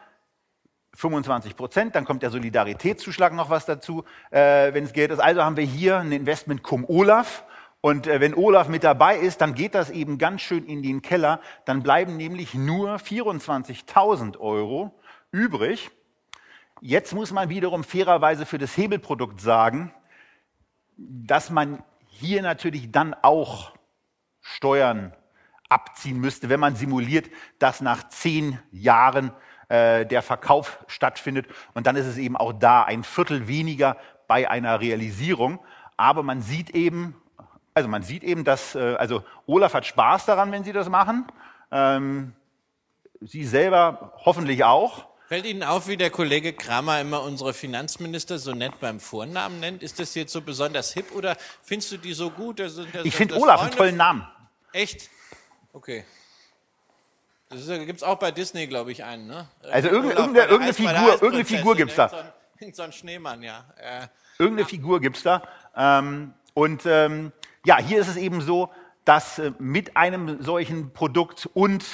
[0.96, 5.20] 25 Prozent, dann kommt der Solidaritätszuschlag noch was dazu, äh, wenn es Geld ist.
[5.20, 7.46] Also haben wir hier ein Investment cum Olaf.
[7.82, 11.02] Und äh, wenn Olaf mit dabei ist, dann geht das eben ganz schön in den
[11.02, 11.42] Keller.
[11.66, 14.94] Dann bleiben nämlich nur 24.000 Euro
[15.32, 15.90] übrig.
[16.80, 19.94] Jetzt muss man wiederum fairerweise für das Hebelprodukt sagen,
[20.96, 23.74] dass man hier natürlich dann auch
[24.44, 25.14] Steuern
[25.70, 29.32] abziehen müsste, wenn man simuliert, dass nach zehn Jahren
[29.70, 31.48] äh, der Verkauf stattfindet.
[31.74, 35.60] Und dann ist es eben auch da ein Viertel weniger bei einer Realisierung.
[35.98, 37.16] Aber man sieht eben,
[37.74, 41.26] also man sieht eben, dass, äh, also Olaf hat Spaß daran, wenn Sie das machen.
[41.72, 42.34] Ähm,
[43.22, 45.08] Sie selber hoffentlich auch.
[45.28, 49.82] Fällt Ihnen auf, wie der Kollege Kramer immer unsere Finanzminister so nett beim Vornamen nennt?
[49.82, 52.60] Ist das jetzt so besonders hip oder findest du die so gut?
[53.04, 54.28] Ich finde Olaf einen tollen Namen.
[54.74, 55.10] Echt?
[55.72, 56.04] Okay.
[57.50, 59.28] Das gibt es auch bei Disney, glaube ich, einen.
[59.28, 59.48] Ne?
[59.72, 62.10] Also irgendeine, irgendeine, irgendeine Figur, irgendeine Figur gibt es da.
[62.10, 62.16] So
[62.66, 63.66] ein, so ein Schneemann, ja.
[63.78, 64.08] Äh,
[64.40, 64.68] irgendeine ja.
[64.68, 65.44] Figur gibt es da.
[65.76, 67.32] Ähm, und ähm,
[67.66, 68.72] ja, hier ist es eben so,
[69.06, 71.86] dass äh, mit einem solchen Produkt und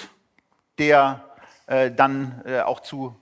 [0.78, 1.26] der
[1.68, 3.16] äh, dann äh, auch zu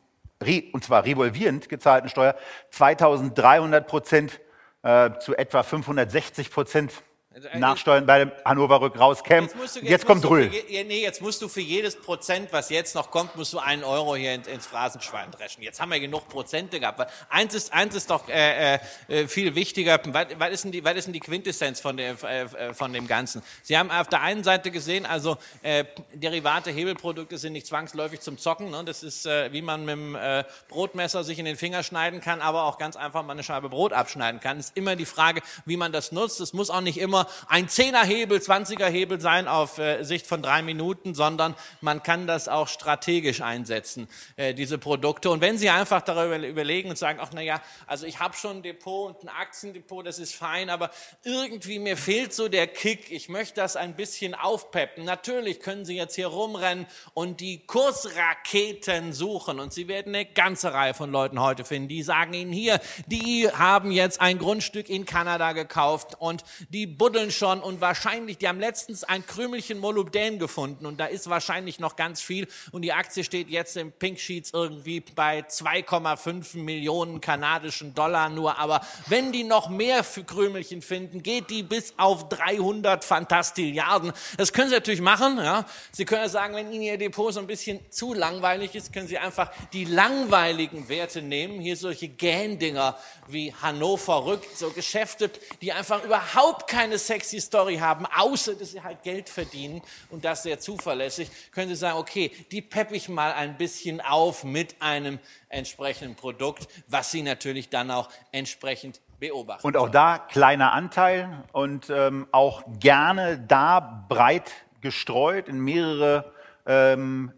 [0.71, 2.35] und zwar revolvierend gezahlten Steuer
[2.69, 4.39] 2300 Prozent
[4.83, 6.93] äh, zu etwa 560 Prozent
[7.37, 9.49] also Nachsteuern bei dem Hannover Rück rauskämen.
[9.61, 10.51] Jetzt, jetzt, jetzt kommt Röhl.
[10.67, 13.83] Je, nee, jetzt musst du für jedes Prozent, was jetzt noch kommt, musst du einen
[13.83, 15.61] Euro hier ins, ins Phrasenschwein dreschen.
[15.61, 17.11] Jetzt haben wir genug Prozente gehabt.
[17.29, 19.99] Eins ist, eins ist doch äh, äh, viel wichtiger.
[20.05, 23.07] Was, was, ist denn die, was ist denn die Quintessenz von dem, äh, von dem
[23.07, 23.43] Ganzen?
[23.61, 28.39] Sie haben auf der einen Seite gesehen, also äh, Derivate, Hebelprodukte sind nicht zwangsläufig zum
[28.39, 28.71] Zocken.
[28.71, 28.83] Ne?
[28.83, 32.41] Das ist, äh, wie man mit dem äh, Brotmesser sich in den Finger schneiden kann,
[32.41, 34.57] aber auch ganz einfach mal eine Scheibe Brot abschneiden kann.
[34.57, 36.39] Es ist immer die Frage, wie man das nutzt.
[36.41, 41.15] Es muss auch nicht immer ein Zehnerhebel, Zwanzigerhebel sein auf äh, Sicht von drei Minuten,
[41.15, 45.29] sondern man kann das auch strategisch einsetzen, äh, diese Produkte.
[45.29, 48.57] Und wenn Sie einfach darüber überlegen und sagen, ach na ja, also ich habe schon
[48.57, 50.91] ein Depot und ein Aktiendepot, das ist fein, aber
[51.23, 53.11] irgendwie mir fehlt so der Kick.
[53.11, 55.05] Ich möchte das ein bisschen aufpeppen.
[55.05, 60.73] Natürlich können Sie jetzt hier rumrennen und die Kursraketen suchen und Sie werden eine ganze
[60.73, 65.05] Reihe von Leuten heute finden, die sagen Ihnen hier, die haben jetzt ein Grundstück in
[65.05, 66.85] Kanada gekauft und die
[67.17, 71.79] buddeln schon und wahrscheinlich, die haben letztens ein Krümelchen Molybdän gefunden und da ist wahrscheinlich
[71.79, 77.19] noch ganz viel und die Aktie steht jetzt im Pink Sheets irgendwie bei 2,5 Millionen
[77.19, 78.59] kanadischen Dollar nur.
[78.59, 84.13] Aber wenn die noch mehr für Krümelchen finden, geht die bis auf 300 Fantastilliarden.
[84.37, 85.37] Das können Sie natürlich machen.
[85.37, 85.65] Ja.
[85.91, 89.07] Sie können ja sagen, wenn Ihnen Ihr Depot so ein bisschen zu langweilig ist, können
[89.07, 91.59] Sie einfach die langweiligen Werte nehmen.
[91.61, 92.95] Hier solche Gähndinger
[93.27, 98.83] wie Hannover Rück, so Geschäfte, die einfach überhaupt keine sexy Story haben, außer dass sie
[98.83, 103.33] halt Geld verdienen und das sehr zuverlässig, können Sie sagen, okay, die peppe ich mal
[103.33, 109.65] ein bisschen auf mit einem entsprechenden Produkt, was Sie natürlich dann auch entsprechend beobachten.
[109.65, 114.51] Und auch da kleiner Anteil und ähm, auch gerne da breit
[114.81, 116.31] gestreut in mehrere
[116.65, 117.31] ähm,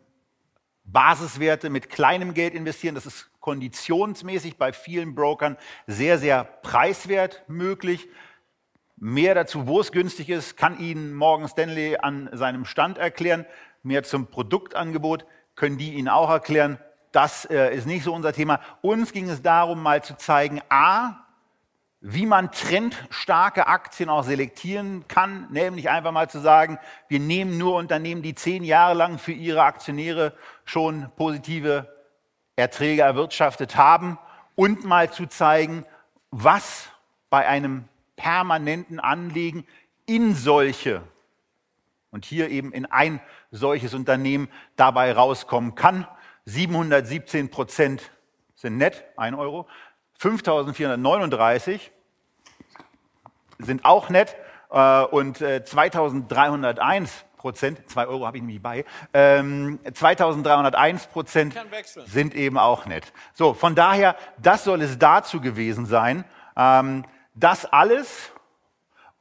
[0.84, 2.96] Basiswerte mit kleinem Geld investieren.
[2.96, 5.58] Das ist konditionsmäßig bei vielen Brokern
[5.88, 8.08] sehr, sehr preiswert möglich.
[9.02, 13.46] Mehr dazu, wo es günstig ist, kann Ihnen Morgan Stanley an seinem Stand erklären.
[13.82, 15.26] Mehr zum Produktangebot
[15.56, 16.80] können die Ihnen auch erklären.
[17.14, 18.60] das äh, ist nicht so unser Thema.
[18.82, 21.16] Uns ging es darum, mal zu zeigen, a,
[22.02, 26.78] wie man trendstarke Aktien auch selektieren kann, nämlich einfach mal zu sagen,
[27.08, 30.34] wir nehmen nur Unternehmen, die zehn Jahre lang für ihre Aktionäre
[30.66, 31.88] schon positive
[32.58, 34.20] Erträge erwirtschaftet haben
[34.56, 35.86] und mal zu zeigen,
[36.32, 36.90] was
[37.30, 37.89] bei einem
[38.20, 39.66] permanenten Anlegen
[40.06, 41.02] in solche
[42.12, 46.06] und hier eben in ein solches Unternehmen dabei rauskommen kann.
[46.46, 48.12] 717 Prozent
[48.56, 49.68] sind nett, 1 Euro.
[50.18, 51.92] 5439
[53.60, 54.36] sind auch nett
[54.70, 61.56] äh, und 2301 äh, Prozent, 2 Euro habe ich nämlich bei, 2301 ähm, Prozent
[62.06, 63.14] sind eben auch nett.
[63.32, 66.26] So, von daher, das soll es dazu gewesen sein.
[67.40, 68.32] Das alles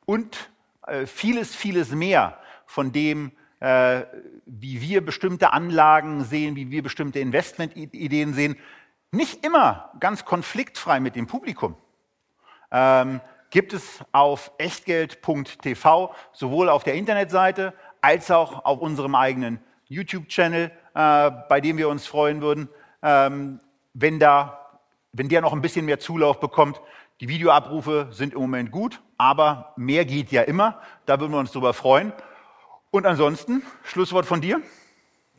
[0.05, 0.51] und
[0.87, 4.03] äh, vieles, vieles mehr von dem, äh,
[4.45, 8.57] wie wir bestimmte Anlagen sehen, wie wir bestimmte Investmentideen sehen,
[9.13, 11.77] nicht immer ganz konfliktfrei mit dem Publikum.
[12.73, 20.73] Ähm, gibt es auf echtgeld.tv sowohl auf der Internetseite als auch auf unserem eigenen YouTube-Channel,
[20.95, 22.69] äh, bei dem wir uns freuen würden,
[23.03, 23.61] ähm,
[23.95, 24.81] wenn, da,
[25.13, 26.81] wenn der noch ein bisschen mehr Zulauf bekommt.
[27.21, 30.81] Die Videoabrufe sind im Moment gut, aber mehr geht ja immer.
[31.05, 32.13] Da würden wir uns darüber freuen.
[32.93, 34.63] Und ansonsten, Schlusswort von dir.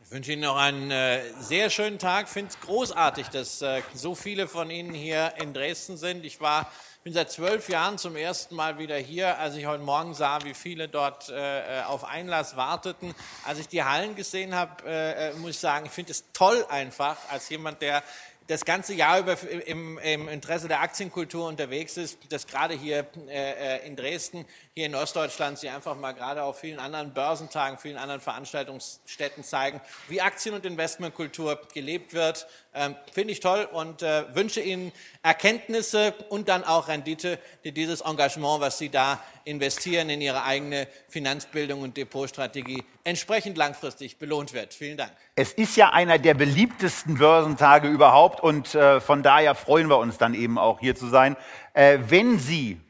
[0.04, 2.26] Ich wünsche Ihnen noch einen äh, sehr schönen Tag.
[2.26, 6.26] Ich finde es großartig, dass äh, so viele von Ihnen hier in Dresden sind.
[6.26, 6.70] Ich war,
[7.02, 10.52] bin seit zwölf Jahren zum ersten Mal wieder hier, als ich heute Morgen sah, wie
[10.52, 13.14] viele dort äh, auf Einlass warteten.
[13.46, 16.62] Als ich die Hallen gesehen habe, äh, äh, muss ich sagen, ich finde es toll
[16.68, 18.02] einfach, als jemand, der
[18.50, 19.36] das ganze Jahr über
[19.66, 24.44] im, im, Interesse der Aktienkultur unterwegs ist, dass gerade hier äh, äh, in Dresden,
[24.74, 29.80] hier in Ostdeutschland, Sie einfach mal gerade auf vielen anderen Börsentagen, vielen anderen Veranstaltungsstätten zeigen,
[30.08, 32.48] wie Aktien- und Investmentkultur gelebt wird.
[32.72, 34.92] Ähm, Finde ich toll und äh, wünsche Ihnen
[35.22, 40.86] Erkenntnisse und dann auch Rendite, die dieses Engagement, was Sie da investieren in Ihre eigene
[41.08, 44.72] Finanzbildung und Depotstrategie, entsprechend langfristig belohnt wird.
[44.72, 45.10] Vielen Dank.
[45.34, 50.16] Es ist ja einer der beliebtesten Börsentage überhaupt und äh, von daher freuen wir uns
[50.18, 51.36] dann eben auch hier zu sein.
[51.74, 52.80] Äh, wenn Sie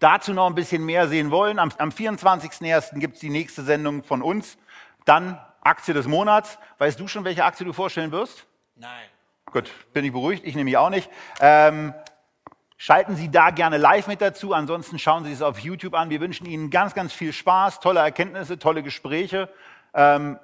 [0.00, 2.98] dazu noch ein bisschen mehr sehen wollen, am, am 24.01.
[2.98, 4.58] gibt es die nächste Sendung von uns.
[5.06, 6.58] Dann Aktie des Monats.
[6.78, 8.46] Weißt du schon, welche Aktie du vorstellen wirst?
[8.76, 9.08] Nein.
[9.52, 11.10] Gut, bin ich beruhigt, ich nämlich auch nicht.
[11.40, 11.92] Ähm,
[12.76, 16.08] schalten Sie da gerne live mit dazu, ansonsten schauen Sie es auf YouTube an.
[16.08, 19.48] Wir wünschen Ihnen ganz, ganz viel Spaß, tolle Erkenntnisse, tolle Gespräche.
[19.92, 20.38] Ähm,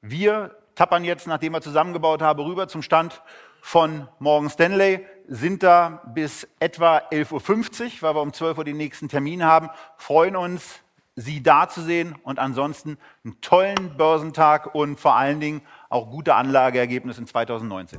[0.00, 3.22] wir tappern jetzt, nachdem wir zusammengebaut haben, rüber zum Stand
[3.60, 8.76] von Morgan Stanley, sind da bis etwa 11.50 Uhr, weil wir um 12 Uhr den
[8.76, 10.80] nächsten Termin haben, freuen uns,
[11.20, 16.36] Sie da zu sehen und ansonsten einen tollen Börsentag und vor allen Dingen auch gute
[16.36, 17.98] Anlageergebnisse in 2019.